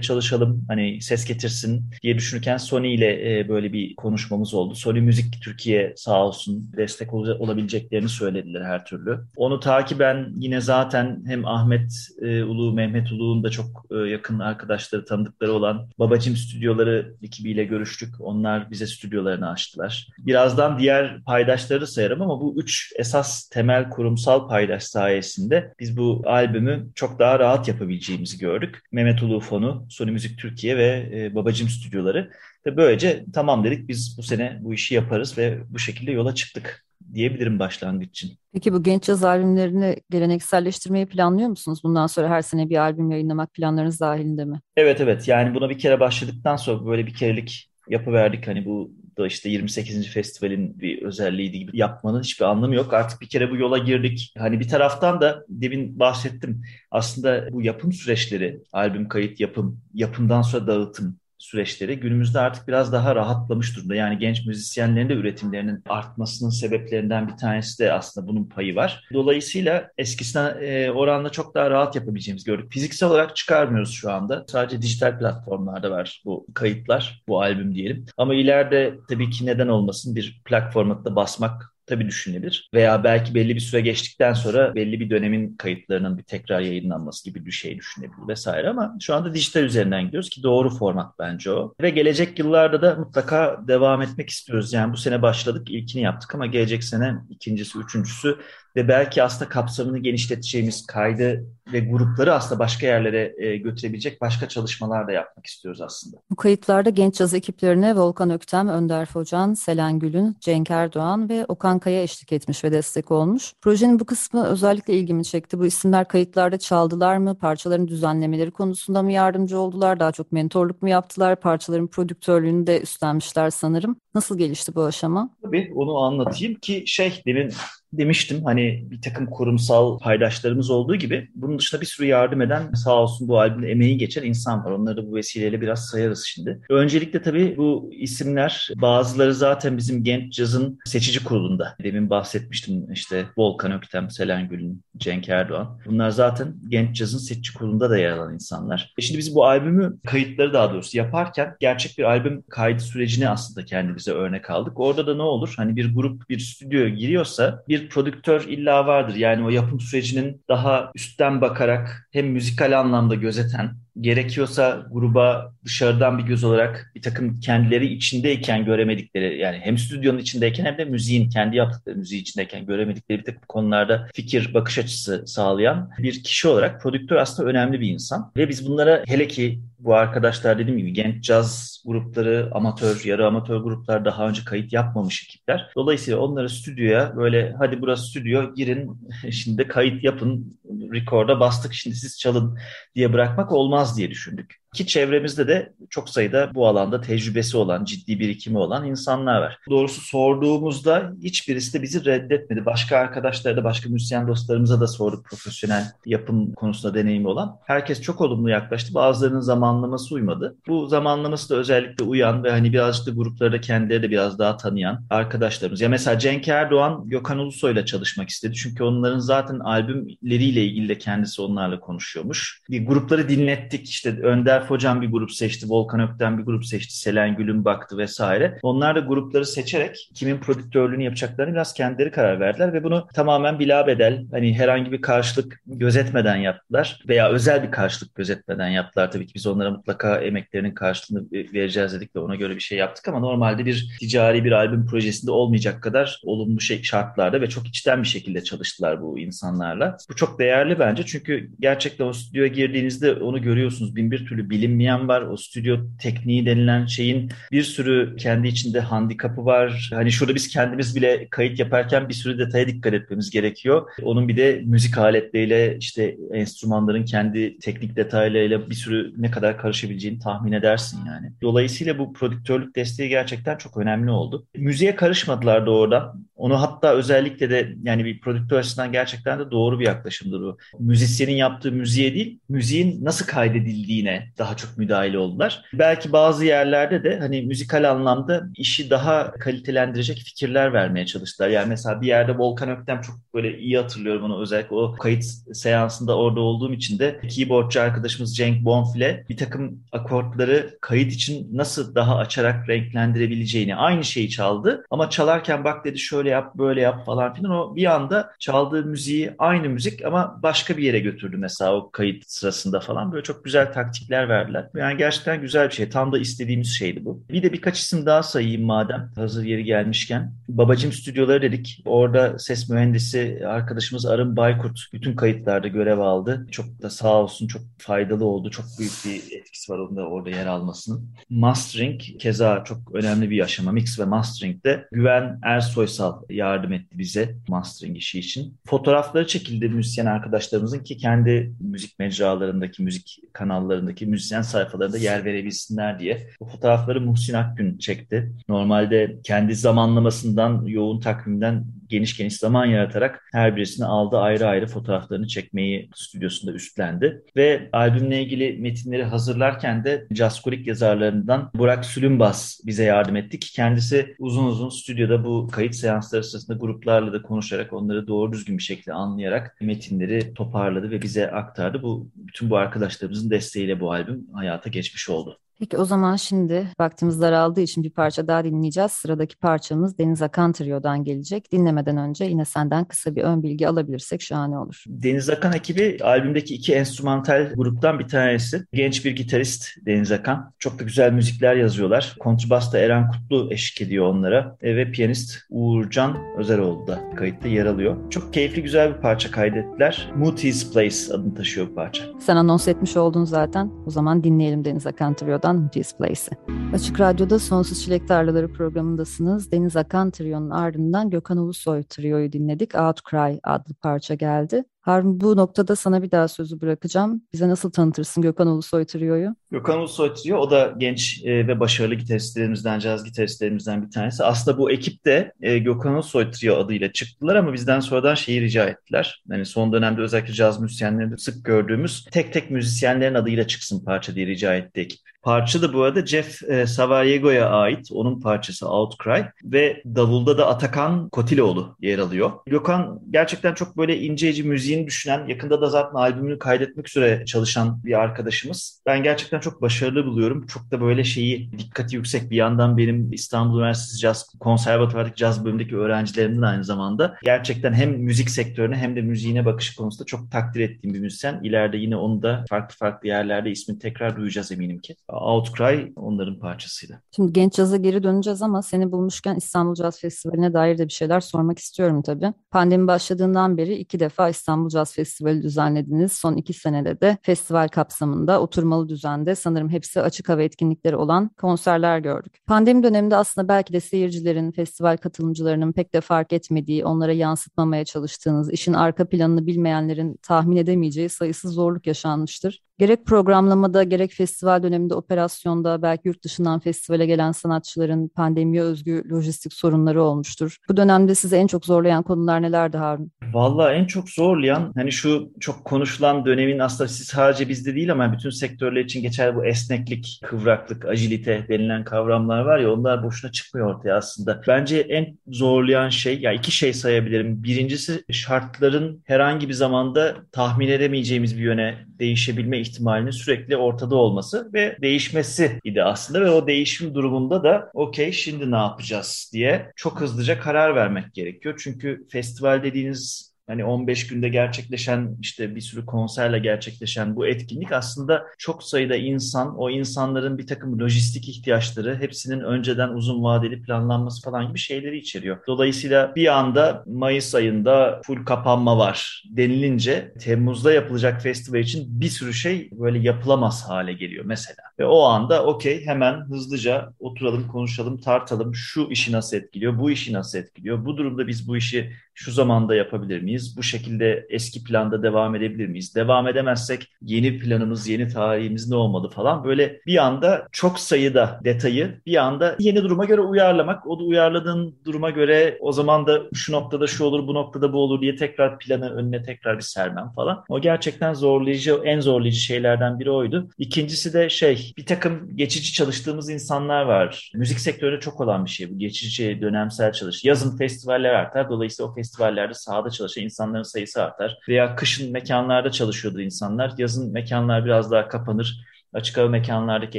çalışalım. 0.00 0.64
Hani 0.68 1.02
ses 1.02 1.24
getirsin 1.24 1.90
diye 2.02 2.16
düşünürken 2.16 2.56
Sony 2.56 2.94
ile 2.94 3.38
e, 3.40 3.48
böyle 3.48 3.72
bir 3.72 3.96
konuşmamız 3.96 4.54
oldu. 4.54 4.74
Sony 4.74 5.00
Müzik 5.00 5.42
Türkiye 5.42 5.92
sağ 5.96 6.26
olsun 6.26 6.70
destek 6.76 7.14
ol- 7.14 7.28
olabileceklerini 7.38 8.08
söylediler 8.08 8.62
her 8.64 8.84
türlü. 8.84 9.20
Onu 9.36 9.60
takiben 9.60 10.32
yine 10.36 10.60
zaten 10.60 11.22
hem 11.26 11.46
Ahmet 11.46 11.92
e, 12.22 12.42
Ulu, 12.42 12.72
Mehmet 12.72 13.12
Ulu'nun 13.12 13.44
da 13.44 13.50
çok 13.50 13.84
e, 13.90 13.96
yakın 13.96 14.38
arkadaşları, 14.38 15.04
tanıdıkları 15.04 15.52
olan 15.52 15.88
Babacım 15.98 16.36
Stüdyoları 16.36 17.14
ekibiyle 17.22 17.64
görüştük. 17.64 18.14
Onlar 18.20 18.70
bize 18.70 18.86
stüdyolarını 18.86 19.50
açtılar. 19.50 20.08
Birazdan 20.18 20.78
diğer 20.78 21.24
paydaşları 21.24 21.86
sayarım 21.86 22.22
ama 22.22 22.40
bu 22.40 22.54
üç 22.56 22.92
esas 22.96 23.48
temel 23.48 23.90
kurumsal 23.90 24.48
paydaş 24.48 24.82
sayesinde 24.82 25.74
biz 25.80 25.96
bu 25.96 26.22
albümü 26.26 26.86
çok 26.94 27.18
daha 27.18 27.38
rahat 27.38 27.68
yapabileceğimizi 27.68 28.38
gördük. 28.38 28.78
Mehmet 28.92 29.22
Ulu 29.22 29.40
Fonu, 29.40 29.86
Sony 29.90 30.10
Müzik 30.10 30.38
Türkiye 30.38 30.76
ve 30.76 31.10
e, 31.14 31.34
Babacım 31.34 31.68
Stüdyoları. 31.68 32.30
Ve 32.66 32.76
böylece 32.76 33.24
tamam 33.32 33.64
dedik 33.64 33.88
biz 33.88 34.14
bu 34.18 34.22
sene 34.22 34.58
bu 34.60 34.74
işi 34.74 34.94
yaparız 34.94 35.38
ve 35.38 35.58
bu 35.70 35.78
şekilde 35.78 36.12
yola 36.12 36.34
çıktık 36.34 36.84
diyebilirim 37.14 37.58
başlangıç 37.58 38.08
için. 38.08 38.38
Peki 38.52 38.72
bu 38.72 38.82
genç 38.82 39.08
yaz 39.08 39.24
albümlerini 39.24 39.96
gelenekselleştirmeyi 40.10 41.06
planlıyor 41.06 41.48
musunuz? 41.48 41.80
Bundan 41.84 42.06
sonra 42.06 42.28
her 42.28 42.42
sene 42.42 42.70
bir 42.70 42.76
albüm 42.76 43.10
yayınlamak 43.10 43.54
planlarınız 43.54 44.00
dahilinde 44.00 44.44
mi? 44.44 44.60
Evet 44.76 45.00
evet 45.00 45.28
yani 45.28 45.54
buna 45.54 45.70
bir 45.70 45.78
kere 45.78 46.00
başladıktan 46.00 46.56
sonra 46.56 46.86
böyle 46.86 47.06
bir 47.06 47.14
kerelik 47.14 47.70
yapıverdik. 47.88 48.48
Hani 48.48 48.64
bu 48.64 48.90
da 49.16 49.26
işte 49.26 49.48
28. 49.48 50.08
festivalin 50.08 50.80
bir 50.80 51.02
özelliğiydi 51.02 51.58
gibi 51.58 51.76
yapmanın 51.78 52.22
hiçbir 52.22 52.44
anlamı 52.44 52.74
yok. 52.74 52.94
Artık 52.94 53.20
bir 53.20 53.28
kere 53.28 53.50
bu 53.50 53.56
yola 53.56 53.78
girdik. 53.78 54.34
Hani 54.38 54.60
bir 54.60 54.68
taraftan 54.68 55.20
da 55.20 55.44
demin 55.48 55.98
bahsettim. 55.98 56.62
Aslında 56.90 57.48
bu 57.52 57.62
yapım 57.62 57.92
süreçleri, 57.92 58.62
albüm 58.72 59.08
kayıt 59.08 59.40
yapım, 59.40 59.80
yapımdan 59.94 60.42
sonra 60.42 60.66
dağıtım, 60.66 61.18
süreçleri 61.38 62.00
günümüzde 62.00 62.40
artık 62.40 62.68
biraz 62.68 62.92
daha 62.92 63.14
rahatlamış 63.14 63.76
durumda. 63.76 63.94
Yani 63.94 64.18
genç 64.18 64.46
müzisyenlerin 64.46 65.08
de 65.08 65.12
üretimlerinin 65.12 65.82
artmasının 65.88 66.50
sebeplerinden 66.50 67.28
bir 67.28 67.36
tanesi 67.36 67.78
de 67.78 67.92
aslında 67.92 68.26
bunun 68.26 68.44
payı 68.44 68.76
var. 68.76 69.04
Dolayısıyla 69.12 69.90
eskisine 69.98 70.48
e, 70.60 70.90
oranla 70.90 71.30
çok 71.30 71.54
daha 71.54 71.70
rahat 71.70 71.96
yapabileceğimizi 71.96 72.46
gördük. 72.46 72.72
Fiziksel 72.72 73.08
olarak 73.08 73.36
çıkarmıyoruz 73.36 73.92
şu 73.92 74.12
anda. 74.12 74.44
Sadece 74.48 74.82
dijital 74.82 75.18
platformlarda 75.18 75.90
var 75.90 76.22
bu 76.24 76.46
kayıtlar, 76.54 77.22
bu 77.28 77.40
albüm 77.40 77.74
diyelim. 77.74 78.06
Ama 78.16 78.34
ileride 78.34 78.94
tabii 79.08 79.30
ki 79.30 79.46
neden 79.46 79.68
olmasın 79.68 80.16
bir 80.16 80.42
plak 80.44 80.72
formatında 80.72 81.16
basmak 81.16 81.73
tabii 81.86 82.06
düşünülebilir. 82.06 82.70
Veya 82.74 83.04
belki 83.04 83.34
belli 83.34 83.54
bir 83.54 83.60
süre 83.60 83.80
geçtikten 83.80 84.32
sonra 84.32 84.74
belli 84.74 85.00
bir 85.00 85.10
dönemin 85.10 85.56
kayıtlarının 85.56 86.18
bir 86.18 86.22
tekrar 86.22 86.60
yayınlanması 86.60 87.24
gibi 87.24 87.46
bir 87.46 87.50
şey 87.50 87.78
düşünebilir 87.78 88.28
vesaire 88.28 88.68
ama 88.68 88.96
şu 89.00 89.14
anda 89.14 89.34
dijital 89.34 89.62
üzerinden 89.62 90.06
gidiyoruz 90.06 90.30
ki 90.30 90.42
doğru 90.42 90.70
format 90.70 91.18
bence 91.18 91.52
o. 91.52 91.74
Ve 91.80 91.90
gelecek 91.90 92.38
yıllarda 92.38 92.82
da 92.82 92.94
mutlaka 92.94 93.60
devam 93.68 94.02
etmek 94.02 94.30
istiyoruz. 94.30 94.72
Yani 94.72 94.92
bu 94.92 94.96
sene 94.96 95.22
başladık, 95.22 95.70
ilkini 95.70 96.02
yaptık 96.02 96.34
ama 96.34 96.46
gelecek 96.46 96.84
sene 96.84 97.14
ikincisi, 97.30 97.78
üçüncüsü 97.78 98.38
ve 98.76 98.88
belki 98.88 99.22
aslında 99.22 99.48
kapsamını 99.48 99.98
genişleteceğimiz 99.98 100.86
kaydı 100.86 101.44
ve 101.74 101.80
grupları 101.80 102.34
aslında 102.34 102.58
başka 102.58 102.86
yerlere 102.86 103.34
e, 103.38 103.56
götürebilecek 103.56 104.20
başka 104.20 104.48
çalışmalar 104.48 105.08
da 105.08 105.12
yapmak 105.12 105.46
istiyoruz 105.46 105.80
aslında. 105.80 106.16
Bu 106.30 106.36
kayıtlarda 106.36 106.90
genç 106.90 107.14
caz 107.14 107.34
ekiplerine 107.34 107.96
Volkan 107.96 108.30
Öktem, 108.30 108.68
Önder 108.68 109.06
Focan, 109.06 109.54
Selen 109.54 109.98
Gül'ün, 109.98 110.36
Cenk 110.40 110.70
Erdoğan 110.70 111.28
ve 111.28 111.44
Okan 111.48 111.78
Kaya 111.78 112.02
eşlik 112.02 112.32
etmiş 112.32 112.64
ve 112.64 112.72
destek 112.72 113.10
olmuş. 113.10 113.52
Projenin 113.62 114.00
bu 114.00 114.04
kısmı 114.04 114.46
özellikle 114.46 114.94
ilgimi 114.94 115.24
çekti. 115.24 115.58
Bu 115.58 115.66
isimler 115.66 116.08
kayıtlarda 116.08 116.58
çaldılar 116.58 117.16
mı? 117.16 117.38
Parçaların 117.38 117.88
düzenlemeleri 117.88 118.50
konusunda 118.50 119.02
mı 119.02 119.12
yardımcı 119.12 119.58
oldular? 119.58 120.00
Daha 120.00 120.12
çok 120.12 120.32
mentorluk 120.32 120.82
mu 120.82 120.88
yaptılar? 120.88 121.36
Parçaların 121.36 121.86
prodüktörlüğünü 121.86 122.66
de 122.66 122.80
üstlenmişler 122.80 123.50
sanırım. 123.50 123.96
Nasıl 124.14 124.38
gelişti 124.38 124.74
bu 124.74 124.82
aşama? 124.82 125.30
Tabii 125.42 125.72
onu 125.74 125.98
anlatayım 125.98 126.54
ki 126.54 126.84
şey 126.86 127.22
demin 127.26 127.52
demiştim 127.98 128.44
hani 128.44 128.84
bir 128.90 129.00
takım 129.00 129.26
kurumsal 129.26 129.98
paydaşlarımız 129.98 130.70
olduğu 130.70 130.96
gibi 130.96 131.28
bunun 131.34 131.58
dışında 131.58 131.80
bir 131.80 131.86
sürü 131.86 132.06
yardım 132.06 132.42
eden 132.42 132.72
sağ 132.72 133.02
olsun 133.02 133.28
bu 133.28 133.40
albümde 133.40 133.70
emeği 133.70 133.98
geçen 133.98 134.22
insan 134.22 134.64
var. 134.64 134.70
Onları 134.70 135.06
bu 135.06 135.14
vesileyle 135.14 135.60
biraz 135.60 135.86
sayarız 135.86 136.24
şimdi. 136.26 136.60
Öncelikle 136.68 137.22
tabii 137.22 137.56
bu 137.56 137.90
isimler 137.92 138.68
bazıları 138.76 139.34
zaten 139.34 139.76
bizim 139.76 140.04
genç 140.04 140.32
cazın 140.34 140.78
seçici 140.84 141.24
kurulunda. 141.24 141.76
Demin 141.82 142.10
bahsetmiştim 142.10 142.92
işte 142.92 143.26
Volkan 143.36 143.72
Öktem, 143.72 144.10
Selen 144.10 144.48
Gül'ün, 144.48 144.82
Cenk 144.96 145.28
Erdoğan. 145.28 145.78
Bunlar 145.86 146.10
zaten 146.10 146.54
genç 146.68 146.96
cazın 146.96 147.18
seçici 147.18 147.54
kurulunda 147.54 147.90
da 147.90 147.98
yer 147.98 148.10
alan 148.10 148.34
insanlar. 148.34 148.92
E 148.98 149.02
şimdi 149.02 149.18
biz 149.18 149.34
bu 149.34 149.44
albümü 149.44 149.96
kayıtları 150.06 150.52
daha 150.52 150.72
doğrusu 150.72 150.98
yaparken 150.98 151.56
gerçek 151.60 151.98
bir 151.98 152.04
albüm 152.04 152.42
kaydı 152.50 152.82
sürecini 152.82 153.28
aslında 153.28 153.66
kendimize 153.66 154.12
örnek 154.12 154.50
aldık. 154.50 154.80
Orada 154.80 155.06
da 155.06 155.14
ne 155.14 155.22
olur? 155.22 155.54
Hani 155.56 155.76
bir 155.76 155.94
grup 155.94 156.28
bir 156.28 156.38
stüdyoya 156.38 156.88
giriyorsa 156.88 157.62
bir 157.68 157.83
prodüktör 157.88 158.44
illa 158.48 158.86
vardır. 158.86 159.14
Yani 159.14 159.44
o 159.44 159.48
yapım 159.48 159.80
sürecinin 159.80 160.44
daha 160.48 160.92
üstten 160.94 161.40
bakarak 161.40 162.08
hem 162.12 162.26
müzikal 162.26 162.80
anlamda 162.80 163.14
gözeten 163.14 163.83
gerekiyorsa 164.00 164.86
gruba 164.90 165.52
dışarıdan 165.64 166.18
bir 166.18 166.22
göz 166.22 166.44
olarak 166.44 166.92
bir 166.94 167.02
takım 167.02 167.40
kendileri 167.40 167.86
içindeyken 167.86 168.64
göremedikleri 168.64 169.38
yani 169.38 169.58
hem 169.62 169.78
stüdyonun 169.78 170.18
içindeyken 170.18 170.64
hem 170.64 170.78
de 170.78 170.84
müziğin 170.84 171.30
kendi 171.30 171.56
yaptıkları 171.56 171.96
müziği 171.96 172.20
içindeyken 172.20 172.66
göremedikleri 172.66 173.18
bir 173.18 173.24
takım 173.24 173.42
konularda 173.48 174.08
fikir, 174.14 174.54
bakış 174.54 174.78
açısı 174.78 175.24
sağlayan 175.26 175.90
bir 175.98 176.22
kişi 176.22 176.48
olarak 176.48 176.82
prodüktör 176.82 177.16
aslında 177.16 177.48
önemli 177.48 177.80
bir 177.80 177.88
insan. 177.88 178.32
Ve 178.36 178.48
biz 178.48 178.68
bunlara 178.68 179.02
hele 179.06 179.28
ki 179.28 179.60
bu 179.78 179.94
arkadaşlar 179.94 180.58
dediğim 180.58 180.78
gibi 180.78 180.92
genç 180.92 181.24
caz 181.24 181.82
grupları, 181.86 182.50
amatör, 182.52 183.04
yarı 183.04 183.26
amatör 183.26 183.56
gruplar 183.56 184.04
daha 184.04 184.28
önce 184.28 184.44
kayıt 184.44 184.72
yapmamış 184.72 185.24
ekipler. 185.24 185.70
Dolayısıyla 185.76 186.20
onları 186.20 186.50
stüdyoya 186.50 187.16
böyle 187.16 187.54
hadi 187.58 187.80
burası 187.80 188.06
stüdyo 188.06 188.54
girin 188.54 188.98
şimdi 189.30 189.68
kayıt 189.68 190.04
yapın, 190.04 190.58
rekorda 190.92 191.40
bastık 191.40 191.74
şimdi 191.74 191.96
siz 191.96 192.18
çalın 192.18 192.58
diye 192.94 193.12
bırakmak 193.12 193.52
olmaz 193.52 193.83
diye 193.96 194.10
düşündük. 194.10 194.63
Ki 194.74 194.86
çevremizde 194.86 195.48
de 195.48 195.72
çok 195.90 196.08
sayıda 196.08 196.50
bu 196.54 196.68
alanda 196.68 197.00
tecrübesi 197.00 197.56
olan, 197.56 197.84
ciddi 197.84 198.20
birikimi 198.20 198.58
olan 198.58 198.86
insanlar 198.86 199.40
var. 199.40 199.58
Doğrusu 199.70 200.00
sorduğumuzda 200.00 201.12
hiçbirisi 201.22 201.78
de 201.78 201.82
bizi 201.82 202.04
reddetmedi. 202.04 202.66
Başka 202.66 202.98
arkadaşlara 202.98 203.56
da, 203.56 203.64
başka 203.64 203.90
müzisyen 203.90 204.28
dostlarımıza 204.28 204.80
da 204.80 204.86
sorduk 204.86 205.24
profesyonel 205.24 205.84
yapım 206.06 206.52
konusunda 206.52 206.94
deneyimi 206.94 207.28
olan. 207.28 207.56
Herkes 207.64 208.02
çok 208.02 208.20
olumlu 208.20 208.50
yaklaştı. 208.50 208.94
Bazılarının 208.94 209.40
zamanlaması 209.40 210.14
uymadı. 210.14 210.56
Bu 210.68 210.86
zamanlaması 210.86 211.50
da 211.50 211.56
özellikle 211.56 212.04
uyan 212.04 212.44
ve 212.44 212.50
hani 212.50 212.72
birazcık 212.72 213.06
da 213.06 213.10
grupları 213.10 213.52
da 213.52 213.60
kendileri 213.60 214.02
de 214.02 214.10
biraz 214.10 214.38
daha 214.38 214.56
tanıyan 214.56 215.04
arkadaşlarımız. 215.10 215.80
Ya 215.80 215.88
mesela 215.88 216.18
Cenk 216.18 216.48
Erdoğan 216.48 217.02
Gökhan 217.06 217.38
Ulusoy'la 217.38 217.84
çalışmak 217.86 218.28
istedi. 218.28 218.54
Çünkü 218.54 218.84
onların 218.84 219.18
zaten 219.18 219.58
albümleriyle 219.58 220.64
ilgili 220.64 220.88
de 220.88 220.98
kendisi 220.98 221.42
onlarla 221.42 221.80
konuşuyormuş. 221.80 222.60
Bir 222.70 222.86
grupları 222.86 223.28
dinlettik. 223.28 223.88
İşte 223.88 224.20
Önder 224.22 224.63
Berf 224.64 224.70
Hocam 224.70 225.02
bir 225.02 225.10
grup 225.12 225.32
seçti, 225.32 225.66
Volkan 225.68 226.00
Ökten 226.00 226.38
bir 226.38 226.42
grup 226.42 226.66
seçti, 226.66 226.98
Selen 226.98 227.36
Gül'ün 227.36 227.64
baktı 227.64 227.98
vesaire. 227.98 228.58
Onlar 228.62 228.96
da 228.96 229.00
grupları 229.00 229.46
seçerek 229.46 230.10
kimin 230.14 230.38
prodüktörlüğünü 230.38 231.02
yapacaklarını 231.02 231.54
biraz 231.54 231.74
kendileri 231.74 232.10
karar 232.10 232.40
verdiler 232.40 232.72
ve 232.72 232.84
bunu 232.84 233.06
tamamen 233.14 233.58
bilabedel 233.58 234.26
hani 234.30 234.58
herhangi 234.58 234.92
bir 234.92 235.00
karşılık 235.00 235.62
gözetmeden 235.66 236.36
yaptılar 236.36 237.02
veya 237.08 237.30
özel 237.30 237.62
bir 237.62 237.70
karşılık 237.70 238.14
gözetmeden 238.14 238.68
yaptılar. 238.68 239.10
Tabii 239.10 239.26
ki 239.26 239.34
biz 239.34 239.46
onlara 239.46 239.70
mutlaka 239.70 240.16
emeklerinin 240.16 240.74
karşılığını 240.74 241.30
vereceğiz 241.32 241.92
dedik 241.92 242.16
ve 242.16 242.20
ona 242.20 242.34
göre 242.34 242.54
bir 242.54 242.60
şey 242.60 242.78
yaptık 242.78 243.08
ama 243.08 243.18
normalde 243.18 243.66
bir 243.66 243.96
ticari 244.00 244.44
bir 244.44 244.52
albüm 244.52 244.86
projesinde 244.86 245.30
olmayacak 245.30 245.82
kadar 245.82 246.20
olumlu 246.22 246.60
şey, 246.60 246.82
şartlarda 246.82 247.40
ve 247.40 247.48
çok 247.48 247.66
içten 247.66 248.02
bir 248.02 248.08
şekilde 248.08 248.44
çalıştılar 248.44 249.02
bu 249.02 249.18
insanlarla. 249.18 249.96
Bu 250.10 250.16
çok 250.16 250.38
değerli 250.38 250.78
bence 250.78 251.06
çünkü 251.06 251.50
gerçekten 251.60 252.06
o 252.06 252.12
stüdyoya 252.12 252.48
girdiğinizde 252.48 253.12
onu 253.12 253.42
görüyorsunuz. 253.42 253.96
Bin 253.96 254.10
bir 254.10 254.26
türlü 254.26 254.50
bilinmeyen 254.54 255.08
var. 255.08 255.22
O 255.22 255.36
stüdyo 255.36 255.76
tekniği 255.98 256.46
denilen 256.46 256.86
şeyin 256.86 257.30
bir 257.52 257.62
sürü 257.62 258.16
kendi 258.16 258.48
içinde 258.48 258.80
handikapı 258.80 259.44
var. 259.44 259.90
Hani 259.94 260.12
şurada 260.12 260.34
biz 260.34 260.48
kendimiz 260.48 260.96
bile 260.96 261.28
kayıt 261.30 261.58
yaparken 261.58 262.08
bir 262.08 262.14
sürü 262.14 262.38
detaya 262.38 262.66
dikkat 262.66 262.94
etmemiz 262.94 263.30
gerekiyor. 263.30 263.90
Onun 264.02 264.28
bir 264.28 264.36
de 264.36 264.62
müzik 264.64 264.98
aletleriyle 264.98 265.76
işte 265.80 266.16
enstrümanların 266.32 267.04
kendi 267.04 267.58
teknik 267.58 267.96
detaylarıyla 267.96 268.70
bir 268.70 268.74
sürü 268.74 269.12
ne 269.16 269.30
kadar 269.30 269.58
karışabileceğini 269.58 270.18
tahmin 270.18 270.52
edersin 270.52 270.98
yani. 271.06 271.32
Dolayısıyla 271.42 271.98
bu 271.98 272.12
prodüktörlük 272.12 272.76
desteği 272.76 273.08
gerçekten 273.08 273.56
çok 273.56 273.76
önemli 273.76 274.10
oldu. 274.10 274.46
Müziğe 274.56 274.96
karışmadılar 274.96 275.66
doğrudan. 275.66 276.24
Onu 276.36 276.62
hatta 276.62 276.94
özellikle 276.94 277.50
de 277.50 277.74
yani 277.82 278.04
bir 278.04 278.20
prodüktör 278.20 278.58
açısından 278.58 278.92
gerçekten 278.92 279.38
de 279.38 279.50
doğru 279.50 279.80
bir 279.80 279.86
yaklaşımdır 279.86 280.40
o. 280.40 280.56
Müzisyenin 280.78 281.36
yaptığı 281.36 281.72
müziğe 281.72 282.14
değil, 282.14 282.38
müziğin 282.48 283.04
nasıl 283.04 283.26
kaydedildiğine 283.26 284.28
daha 284.38 284.56
çok 284.56 284.78
müdahale 284.78 285.18
oldular. 285.18 285.64
Belki 285.72 286.12
bazı 286.12 286.44
yerlerde 286.44 287.04
de 287.04 287.18
hani 287.18 287.42
müzikal 287.42 287.90
anlamda 287.90 288.48
işi 288.56 288.90
daha 288.90 289.32
kalitelendirecek 289.32 290.18
fikirler 290.18 290.72
vermeye 290.72 291.06
çalıştılar. 291.06 291.48
Yani 291.48 291.68
mesela 291.68 292.00
bir 292.00 292.06
yerde 292.06 292.38
Volkan 292.38 292.70
Öktem 292.70 293.00
çok 293.00 293.16
böyle 293.34 293.58
iyi 293.58 293.78
hatırlıyorum 293.78 294.24
onu 294.24 294.42
özellikle 294.42 294.76
o 294.76 294.92
kayıt 294.92 295.24
seansında 295.52 296.18
orada 296.18 296.40
olduğum 296.40 296.72
için 296.72 296.98
de 296.98 297.20
keyboardçu 297.30 297.80
arkadaşımız 297.80 298.36
Cenk 298.36 298.64
Bonfile 298.64 299.24
bir 299.28 299.36
takım 299.36 299.80
akortları 299.92 300.78
kayıt 300.80 301.12
için 301.12 301.48
nasıl 301.52 301.94
daha 301.94 302.16
açarak 302.16 302.68
renklendirebileceğini 302.68 303.76
aynı 303.76 304.04
şeyi 304.04 304.30
çaldı 304.30 304.84
ama 304.90 305.10
çalarken 305.10 305.64
bak 305.64 305.84
dedi 305.84 305.98
şöyle 305.98 306.23
yap 306.28 306.54
böyle 306.54 306.80
yap 306.80 307.06
falan 307.06 307.34
filan 307.34 307.52
o 307.52 307.76
bir 307.76 307.94
anda 307.94 308.30
çaldığı 308.38 308.84
müziği 308.84 309.32
aynı 309.38 309.68
müzik 309.68 310.04
ama 310.04 310.40
başka 310.42 310.76
bir 310.76 310.82
yere 310.82 311.00
götürdü 311.00 311.36
mesela 311.36 311.74
o 311.76 311.90
kayıt 311.90 312.24
sırasında 312.26 312.80
falan 312.80 313.12
böyle 313.12 313.22
çok 313.22 313.44
güzel 313.44 313.72
taktikler 313.72 314.28
verdiler. 314.28 314.70
Yani 314.76 314.98
gerçekten 314.98 315.40
güzel 315.40 315.68
bir 315.68 315.74
şey. 315.74 315.88
Tam 315.88 316.12
da 316.12 316.18
istediğimiz 316.18 316.68
şeydi 316.68 317.04
bu. 317.04 317.22
Bir 317.30 317.42
de 317.42 317.52
birkaç 317.52 317.78
isim 317.80 318.06
daha 318.06 318.22
sayayım 318.22 318.62
madem 318.62 319.10
hazır 319.16 319.44
yeri 319.44 319.64
gelmişken. 319.64 320.32
Babacım 320.48 320.92
stüdyoları 320.92 321.42
dedik. 321.42 321.82
Orada 321.84 322.38
ses 322.38 322.68
mühendisi 322.68 323.42
arkadaşımız 323.46 324.06
Arın 324.06 324.36
Baykurt 324.36 324.80
bütün 324.92 325.16
kayıtlarda 325.16 325.68
görev 325.68 325.98
aldı. 325.98 326.46
Çok 326.50 326.82
da 326.82 326.90
sağ 326.90 327.22
olsun 327.22 327.46
çok 327.46 327.62
faydalı 327.78 328.24
oldu. 328.24 328.50
Çok 328.50 328.66
büyük 328.78 328.92
bir 329.04 329.36
etkisi 329.38 329.72
var 329.72 329.78
onda 329.78 330.06
orada 330.06 330.30
yer 330.30 330.46
almasının. 330.46 331.08
Mastering 331.30 332.00
keza 332.18 332.64
çok 332.64 332.78
önemli 332.94 333.30
bir 333.30 333.40
aşama. 333.40 333.72
Mix 333.72 334.00
ve 334.00 334.04
mastering'de 334.04 334.88
Güven 334.92 335.40
Ersoysal 335.42 336.13
yardım 336.30 336.72
etti 336.72 336.98
bize 336.98 337.36
mastering 337.48 337.96
işi 337.96 338.18
için. 338.18 338.56
Fotoğrafları 338.66 339.26
çekildi 339.26 339.68
müzisyen 339.68 340.06
arkadaşlarımızın 340.06 340.78
ki 340.78 340.96
kendi 340.96 341.52
müzik 341.60 341.98
mecralarındaki, 341.98 342.82
müzik 342.82 343.20
kanallarındaki 343.32 344.06
müzisyen 344.06 344.42
sayfalarında 344.42 344.98
yer 344.98 345.24
verebilsinler 345.24 345.98
diye. 345.98 346.26
Bu 346.40 346.44
fotoğrafları 346.44 347.00
Muhsin 347.00 347.34
Akgün 347.34 347.78
çekti. 347.78 348.32
Normalde 348.48 349.16
kendi 349.24 349.54
zamanlamasından, 349.54 350.64
yoğun 350.66 351.00
takvimden 351.00 351.64
geniş 351.88 352.16
geniş 352.16 352.36
zaman 352.36 352.66
yaratarak 352.66 353.24
her 353.32 353.56
birisini 353.56 353.86
aldı 353.86 354.18
ayrı 354.18 354.46
ayrı 354.46 354.66
fotoğraflarını 354.66 355.26
çekmeyi 355.26 355.90
stüdyosunda 355.94 356.52
üstlendi. 356.52 357.22
Ve 357.36 357.68
albümle 357.72 358.22
ilgili 358.22 358.58
metinleri 358.58 359.04
hazırlarken 359.04 359.84
de 359.84 360.06
Jazzkolik 360.10 360.66
yazarlarından 360.66 361.50
Burak 361.54 361.84
Sülümbas 361.84 362.60
bize 362.66 362.84
yardım 362.84 363.16
etti 363.16 363.38
ki 363.38 363.52
kendisi 363.52 364.16
uzun 364.18 364.46
uzun 364.46 364.68
stüdyoda 364.68 365.24
bu 365.24 365.48
kayıt 365.52 365.74
seansları 365.74 366.24
sırasında 366.24 366.56
gruplarla 366.56 367.12
da 367.12 367.22
konuşarak 367.22 367.72
onları 367.72 368.06
doğru 368.06 368.32
düzgün 368.32 368.58
bir 368.58 368.62
şekilde 368.62 368.92
anlayarak 368.92 369.56
metinleri 369.60 370.34
toparladı 370.34 370.90
ve 370.90 371.02
bize 371.02 371.30
aktardı. 371.30 371.82
Bu 371.82 372.10
bütün 372.16 372.50
bu 372.50 372.56
arkadaşlarımızın 372.56 373.30
desteğiyle 373.30 373.80
bu 373.80 373.92
albüm 373.92 374.26
hayata 374.32 374.70
geçmiş 374.70 375.08
oldu. 375.08 375.38
Peki 375.58 375.78
o 375.78 375.84
zaman 375.84 376.16
şimdi 376.16 376.68
vaktimiz 376.80 377.20
daraldığı 377.20 377.60
için 377.60 377.82
bir 377.82 377.90
parça 377.90 378.28
daha 378.28 378.44
dinleyeceğiz. 378.44 378.92
Sıradaki 378.92 379.36
parçamız 379.36 379.98
Deniz 379.98 380.22
Akan 380.22 380.52
Trio'dan 380.52 381.04
gelecek. 381.04 381.52
Dinlemeden 381.52 381.96
önce 381.96 382.24
yine 382.24 382.44
senden 382.44 382.84
kısa 382.84 383.16
bir 383.16 383.22
ön 383.22 383.42
bilgi 383.42 383.68
alabilirsek 383.68 384.22
şahane 384.22 384.58
olur. 384.58 384.84
Deniz 384.86 385.30
Akan 385.30 385.52
ekibi 385.52 385.98
albümdeki 386.02 386.54
iki 386.54 386.74
enstrümantal 386.74 387.52
gruptan 387.54 387.98
bir 387.98 388.08
tanesi. 388.08 388.64
Genç 388.72 389.04
bir 389.04 389.16
gitarist 389.16 389.66
Deniz 389.86 390.12
Akan. 390.12 390.52
Çok 390.58 390.78
da 390.78 390.84
güzel 390.84 391.12
müzikler 391.12 391.56
yazıyorlar. 391.56 392.16
Kontrbasta 392.20 392.78
Eren 392.78 393.08
Kutlu 393.10 393.52
eşlik 393.52 393.88
ediyor 393.88 394.06
onlara. 394.06 394.56
E, 394.62 394.76
ve 394.76 394.90
piyanist 394.90 395.38
Uğurcan 395.50 396.16
Özeroğlu 396.38 396.86
da 396.86 397.00
kayıtta 397.16 397.48
yer 397.48 397.66
alıyor. 397.66 398.10
Çok 398.10 398.32
keyifli 398.34 398.62
güzel 398.62 398.94
bir 398.96 399.00
parça 399.00 399.30
kaydettiler. 399.30 400.12
Moody's 400.16 400.72
Place 400.72 401.14
adını 401.14 401.34
taşıyor 401.34 401.68
bu 401.68 401.74
parça. 401.74 402.04
Sen 402.20 402.36
anons 402.36 402.68
etmiş 402.68 402.96
oldun 402.96 403.24
zaten. 403.24 403.70
O 403.86 403.90
zaman 403.90 404.24
dinleyelim 404.24 404.64
Deniz 404.64 404.86
Akan 404.86 405.14
Trio'dan 405.14 405.43
Radyo'dan 405.44 405.72
Displace'i. 405.72 406.36
Açık 406.74 407.00
Radyo'da 407.00 407.38
Sonsuz 407.38 407.84
Çilek 407.84 408.08
Tarlaları 408.08 408.52
programındasınız. 408.52 409.52
Deniz 409.52 409.76
Akan 409.76 410.10
Trio'nun 410.10 410.50
ardından 410.50 411.10
Gökhan 411.10 411.38
Ulusoy 411.38 411.82
Trio'yu 411.82 412.32
dinledik. 412.32 412.74
Outcry 412.74 413.38
adlı 413.42 413.74
parça 413.74 414.14
geldi. 414.14 414.64
Harun 414.80 415.20
bu 415.20 415.36
noktada 415.36 415.76
sana 415.76 416.02
bir 416.02 416.10
daha 416.10 416.28
sözü 416.28 416.60
bırakacağım. 416.60 417.22
Bize 417.32 417.48
nasıl 417.48 417.70
tanıtırsın 417.70 418.22
Gökhan 418.22 418.46
Ulusoy 418.46 418.84
Trio'yu? 418.84 419.34
Gökhan 419.50 419.78
Ulusoy 419.78 420.14
Trio 420.14 420.38
o 420.38 420.50
da 420.50 420.74
genç 420.78 421.24
e, 421.24 421.46
ve 421.46 421.60
başarılı 421.60 421.94
gitaristlerimizden, 421.94 422.78
caz 422.78 423.04
gitaristlerimizden 423.04 423.82
bir 423.86 423.90
tanesi. 423.90 424.24
Aslında 424.24 424.58
bu 424.58 424.70
ekip 424.70 425.04
de 425.04 425.32
e, 425.42 425.58
Gökhan 425.58 425.94
Ulusoy 425.94 426.30
Trio 426.30 426.56
adıyla 426.56 426.92
çıktılar 426.92 427.36
ama 427.36 427.52
bizden 427.52 427.80
sonradan 427.80 428.14
şeyi 428.14 428.40
rica 428.40 428.64
ettiler. 428.64 429.22
Yani 429.30 429.46
son 429.46 429.72
dönemde 429.72 430.00
özellikle 430.00 430.32
caz 430.32 430.60
müzisyenlerinde 430.60 431.16
sık 431.16 431.44
gördüğümüz 431.44 432.04
tek 432.12 432.32
tek 432.32 432.50
müzisyenlerin 432.50 433.14
adıyla 433.14 433.46
çıksın 433.46 433.84
parça 433.84 434.14
diye 434.14 434.26
rica 434.26 434.54
etti 434.54 434.80
ekip. 434.80 435.13
Parça 435.24 435.62
da 435.62 435.72
bu 435.72 435.82
arada 435.82 436.06
Jeff 436.06 436.42
e, 436.42 436.66
Savariego'ya 436.66 437.50
ait. 437.50 437.88
Onun 437.92 438.20
parçası 438.20 438.68
Outcry 438.68 439.20
ve 439.44 439.82
davulda 439.86 440.38
da 440.38 440.46
Atakan 440.46 441.08
Kotiloğlu 441.08 441.76
yer 441.80 441.98
alıyor. 441.98 442.32
Gökhan 442.46 443.00
gerçekten 443.10 443.54
çok 443.54 443.76
böyle 443.76 444.00
inceci 444.00 444.42
müziğini 444.42 444.86
düşünen, 444.86 445.26
yakında 445.28 445.60
da 445.60 445.70
zaten 445.70 445.94
albümünü 445.94 446.38
kaydetmek 446.38 446.88
üzere 446.88 447.24
çalışan 447.26 447.84
bir 447.84 448.00
arkadaşımız. 448.00 448.82
Ben 448.86 449.02
gerçekten 449.02 449.40
çok 449.40 449.62
başarılı 449.62 450.06
buluyorum. 450.06 450.46
Çok 450.46 450.70
da 450.70 450.80
böyle 450.80 451.04
şeyi 451.04 451.52
dikkati 451.58 451.96
yüksek. 451.96 452.30
Bir 452.30 452.36
yandan 452.36 452.76
benim 452.76 453.12
İstanbul 453.12 453.58
Üniversitesi 453.58 454.00
Caz 454.00 454.28
Konservatuvar'daki 454.40 455.16
caz 455.16 455.44
bölümündeki 455.44 455.76
öğrencilerimden 455.76 456.42
aynı 456.42 456.64
zamanda. 456.64 457.16
Gerçekten 457.22 457.72
hem 457.72 457.90
müzik 457.90 458.30
sektörüne 458.30 458.76
hem 458.76 458.96
de 458.96 459.02
müziğine 459.02 459.44
bakışı 459.44 459.76
konusunda 459.76 460.06
çok 460.06 460.30
takdir 460.30 460.60
ettiğim 460.60 460.94
bir 460.94 461.00
müzisyen. 461.00 461.40
İleride 461.42 461.76
yine 461.76 461.96
onu 461.96 462.22
da 462.22 462.44
farklı 462.48 462.76
farklı 462.76 463.08
yerlerde 463.08 463.50
ismini 463.50 463.78
tekrar 463.78 464.16
duyacağız 464.16 464.52
eminim 464.52 464.78
ki. 464.78 464.96
Outcry 465.20 465.92
onların 465.96 466.38
parçasıydı. 466.38 467.02
Şimdi 467.16 467.32
genç 467.32 467.52
caza 467.52 467.76
geri 467.76 468.02
döneceğiz 468.02 468.42
ama 468.42 468.62
seni 468.62 468.92
bulmuşken 468.92 469.34
İstanbul 469.34 469.74
Caz 469.74 470.00
Festivali'ne 470.00 470.54
dair 470.54 470.78
de 470.78 470.84
bir 470.84 470.92
şeyler 470.92 471.20
sormak 471.20 471.58
istiyorum 471.58 472.02
tabii. 472.02 472.32
Pandemi 472.50 472.86
başladığından 472.86 473.56
beri 473.56 473.74
iki 473.74 474.00
defa 474.00 474.28
İstanbul 474.28 474.68
Caz 474.68 474.94
Festivali 474.94 475.42
düzenlediniz. 475.42 476.12
Son 476.12 476.36
iki 476.36 476.52
senede 476.52 477.00
de 477.00 477.18
festival 477.22 477.68
kapsamında 477.68 478.40
oturmalı 478.40 478.88
düzende 478.88 479.34
sanırım 479.34 479.68
hepsi 479.68 480.00
açık 480.00 480.28
hava 480.28 480.42
etkinlikleri 480.42 480.96
olan 480.96 481.28
konserler 481.28 481.98
gördük. 481.98 482.38
Pandemi 482.46 482.82
döneminde 482.82 483.16
aslında 483.16 483.48
belki 483.48 483.72
de 483.72 483.80
seyircilerin, 483.80 484.50
festival 484.50 484.96
katılımcılarının 484.96 485.72
pek 485.72 485.94
de 485.94 486.00
fark 486.00 486.32
etmediği, 486.32 486.84
onlara 486.84 487.12
yansıtmamaya 487.12 487.84
çalıştığınız, 487.84 488.52
işin 488.52 488.72
arka 488.72 489.08
planını 489.08 489.46
bilmeyenlerin 489.46 490.18
tahmin 490.22 490.56
edemeyeceği 490.56 491.08
sayısız 491.08 491.52
zorluk 491.54 491.86
yaşanmıştır. 491.86 492.64
Gerek 492.78 493.06
programlamada 493.06 493.82
gerek 493.82 494.12
festival 494.12 494.62
döneminde 494.62 494.94
operasyonda 494.94 495.82
belki 495.82 496.08
yurt 496.08 496.24
dışından 496.24 496.60
festivale 496.60 497.06
gelen 497.06 497.32
sanatçıların 497.32 498.08
pandemiye 498.08 498.62
özgü 498.62 499.04
lojistik 499.10 499.52
sorunları 499.52 500.02
olmuştur. 500.02 500.56
Bu 500.68 500.76
dönemde 500.76 501.14
sizi 501.14 501.36
en 501.36 501.46
çok 501.46 501.64
zorlayan 501.64 502.02
konular 502.02 502.42
nelerdi 502.42 502.76
Harun? 502.76 503.10
Vallahi 503.32 503.74
en 503.74 503.84
çok 503.84 504.08
zorlayan 504.08 504.72
hani 504.76 504.92
şu 504.92 505.32
çok 505.40 505.64
konuşulan 505.64 506.26
dönemin 506.26 506.58
aslında 506.58 506.88
siz 506.88 507.06
sadece 507.06 507.48
bizde 507.48 507.74
değil 507.74 507.92
ama 507.92 508.12
bütün 508.12 508.30
sektörler 508.30 508.84
için 508.84 509.02
geçer 509.02 509.36
bu 509.36 509.44
esneklik, 509.44 510.20
kıvraklık, 510.24 510.84
agilite 510.84 511.46
denilen 511.48 511.84
kavramlar 511.84 512.40
var 512.40 512.58
ya 512.58 512.72
onlar 512.72 513.04
boşuna 513.04 513.32
çıkmıyor 513.32 513.74
ortaya 513.74 513.96
aslında. 513.96 514.42
Bence 514.48 514.78
en 514.80 515.18
zorlayan 515.26 515.88
şey 515.88 516.20
ya 516.20 516.32
iki 516.32 516.52
şey 516.52 516.72
sayabilirim. 516.72 517.42
Birincisi 517.42 518.04
şartların 518.10 519.02
herhangi 519.04 519.48
bir 519.48 519.54
zamanda 519.54 520.16
tahmin 520.32 520.68
edemeyeceğimiz 520.68 521.38
bir 521.38 521.42
yöne 521.42 521.78
değişebilme 521.98 522.60
ihtimalinin 522.60 523.10
sürekli 523.10 523.56
ortada 523.56 523.96
olması 523.96 524.50
ve 524.52 524.76
değişmesi 524.82 525.60
idi 525.64 525.82
aslında 525.82 526.20
ve 526.20 526.30
o 526.30 526.46
değişim 526.46 526.94
durumunda 526.94 527.44
da 527.44 527.70
okey 527.74 528.12
şimdi 528.12 528.50
ne 528.50 528.56
yapacağız 528.56 529.30
diye 529.32 529.72
çok 529.76 530.00
hızlıca 530.00 530.40
karar 530.40 530.74
vermek 530.74 531.14
gerekiyor. 531.14 531.60
Çünkü 531.64 532.06
festival 532.10 532.62
dediğiniz 532.62 533.33
hani 533.46 533.64
15 533.64 534.06
günde 534.06 534.28
gerçekleşen 534.28 535.16
işte 535.20 535.54
bir 535.54 535.60
sürü 535.60 535.86
konserle 535.86 536.38
gerçekleşen 536.38 537.16
bu 537.16 537.26
etkinlik 537.26 537.72
aslında 537.72 538.26
çok 538.38 538.62
sayıda 538.62 538.96
insan, 538.96 539.58
o 539.58 539.70
insanların 539.70 540.38
bir 540.38 540.46
takım 540.46 540.80
lojistik 540.80 541.28
ihtiyaçları, 541.28 541.98
hepsinin 542.00 542.40
önceden 542.40 542.88
uzun 542.88 543.22
vadeli 543.22 543.62
planlanması 543.62 544.22
falan 544.22 544.48
gibi 544.48 544.58
şeyleri 544.58 544.98
içeriyor. 544.98 545.38
Dolayısıyla 545.46 546.12
bir 546.16 546.38
anda 546.38 546.84
Mayıs 546.86 547.34
ayında 547.34 548.00
full 548.06 548.24
kapanma 548.24 548.78
var 548.78 549.24
denilince 549.30 550.12
Temmuz'da 550.20 550.72
yapılacak 550.72 551.22
festival 551.22 551.60
için 551.60 552.00
bir 552.00 552.08
sürü 552.08 552.34
şey 552.34 552.68
böyle 552.72 552.98
yapılamaz 552.98 553.68
hale 553.68 553.92
geliyor 553.92 554.24
mesela. 554.24 554.62
Ve 554.78 554.86
o 554.86 555.02
anda 555.02 555.44
okey 555.44 555.86
hemen 555.86 556.20
hızlıca 556.20 556.92
oturalım, 556.98 557.48
konuşalım, 557.48 557.98
tartalım. 557.98 558.54
Şu 558.54 558.88
işi 558.90 559.12
nasıl 559.12 559.36
etkiliyor, 559.36 559.78
bu 559.78 559.90
işi 559.90 560.12
nasıl 560.12 560.38
etkiliyor? 560.38 560.84
Bu 560.84 560.96
durumda 560.96 561.26
biz 561.26 561.48
bu 561.48 561.56
işi 561.56 561.92
şu 562.14 562.32
zamanda 562.32 562.74
yapabilir 562.74 563.22
miyiz? 563.22 563.56
Bu 563.56 563.62
şekilde 563.62 564.26
eski 564.30 564.64
planda 564.64 565.02
devam 565.02 565.34
edebilir 565.34 565.66
miyiz? 565.66 565.94
Devam 565.94 566.28
edemezsek 566.28 566.88
yeni 567.02 567.38
planımız, 567.38 567.88
yeni 567.88 568.08
tarihimiz 568.08 568.70
ne 568.70 568.76
olmalı 568.76 569.10
falan. 569.10 569.44
Böyle 569.44 569.80
bir 569.86 570.04
anda 570.04 570.48
çok 570.52 570.78
sayıda 570.78 571.40
detayı 571.44 572.00
bir 572.06 572.16
anda 572.16 572.56
yeni 572.58 572.82
duruma 572.82 573.04
göre 573.04 573.20
uyarlamak. 573.20 573.86
O 573.86 573.98
da 573.98 574.02
uyarladığın 574.02 574.78
duruma 574.84 575.10
göre 575.10 575.58
o 575.60 575.72
zaman 575.72 576.06
da 576.06 576.22
şu 576.34 576.52
noktada 576.52 576.86
şu 576.86 577.04
olur, 577.04 577.26
bu 577.26 577.34
noktada 577.34 577.72
bu 577.72 577.78
olur 577.78 578.00
diye 578.00 578.16
tekrar 578.16 578.58
planı 578.58 578.90
önüne 578.90 579.22
tekrar 579.22 579.56
bir 579.56 579.62
sermem 579.62 580.12
falan. 580.16 580.44
O 580.48 580.60
gerçekten 580.60 581.14
zorlayıcı, 581.14 581.80
en 581.84 582.00
zorlayıcı 582.00 582.40
şeylerden 582.40 583.00
biri 583.00 583.10
oydu. 583.10 583.48
İkincisi 583.58 584.12
de 584.12 584.28
şey, 584.28 584.72
bir 584.78 584.86
takım 584.86 585.36
geçici 585.36 585.72
çalıştığımız 585.72 586.30
insanlar 586.30 586.82
var. 586.82 587.32
Müzik 587.34 587.60
sektöründe 587.60 588.00
çok 588.00 588.20
olan 588.20 588.44
bir 588.44 588.50
şey 588.50 588.70
bu. 588.70 588.78
Geçici, 588.78 589.38
dönemsel 589.40 589.92
çalış. 589.92 590.24
Yazın 590.24 590.56
festivaller 590.56 591.10
artar. 591.10 591.50
Dolayısıyla 591.50 591.90
o 591.90 591.94
festivallerde 592.04 592.54
sahada 592.54 592.90
çalışan 592.90 593.24
insanların 593.24 593.62
sayısı 593.62 594.02
artar. 594.02 594.38
Veya 594.48 594.76
kışın 594.76 595.12
mekanlarda 595.12 595.70
çalışıyordur 595.70 596.18
insanlar. 596.18 596.72
Yazın 596.78 597.12
mekanlar 597.12 597.64
biraz 597.64 597.90
daha 597.90 598.08
kapanır 598.08 598.64
açık 598.94 599.16
hava 599.16 599.28
mekanlardaki 599.28 599.98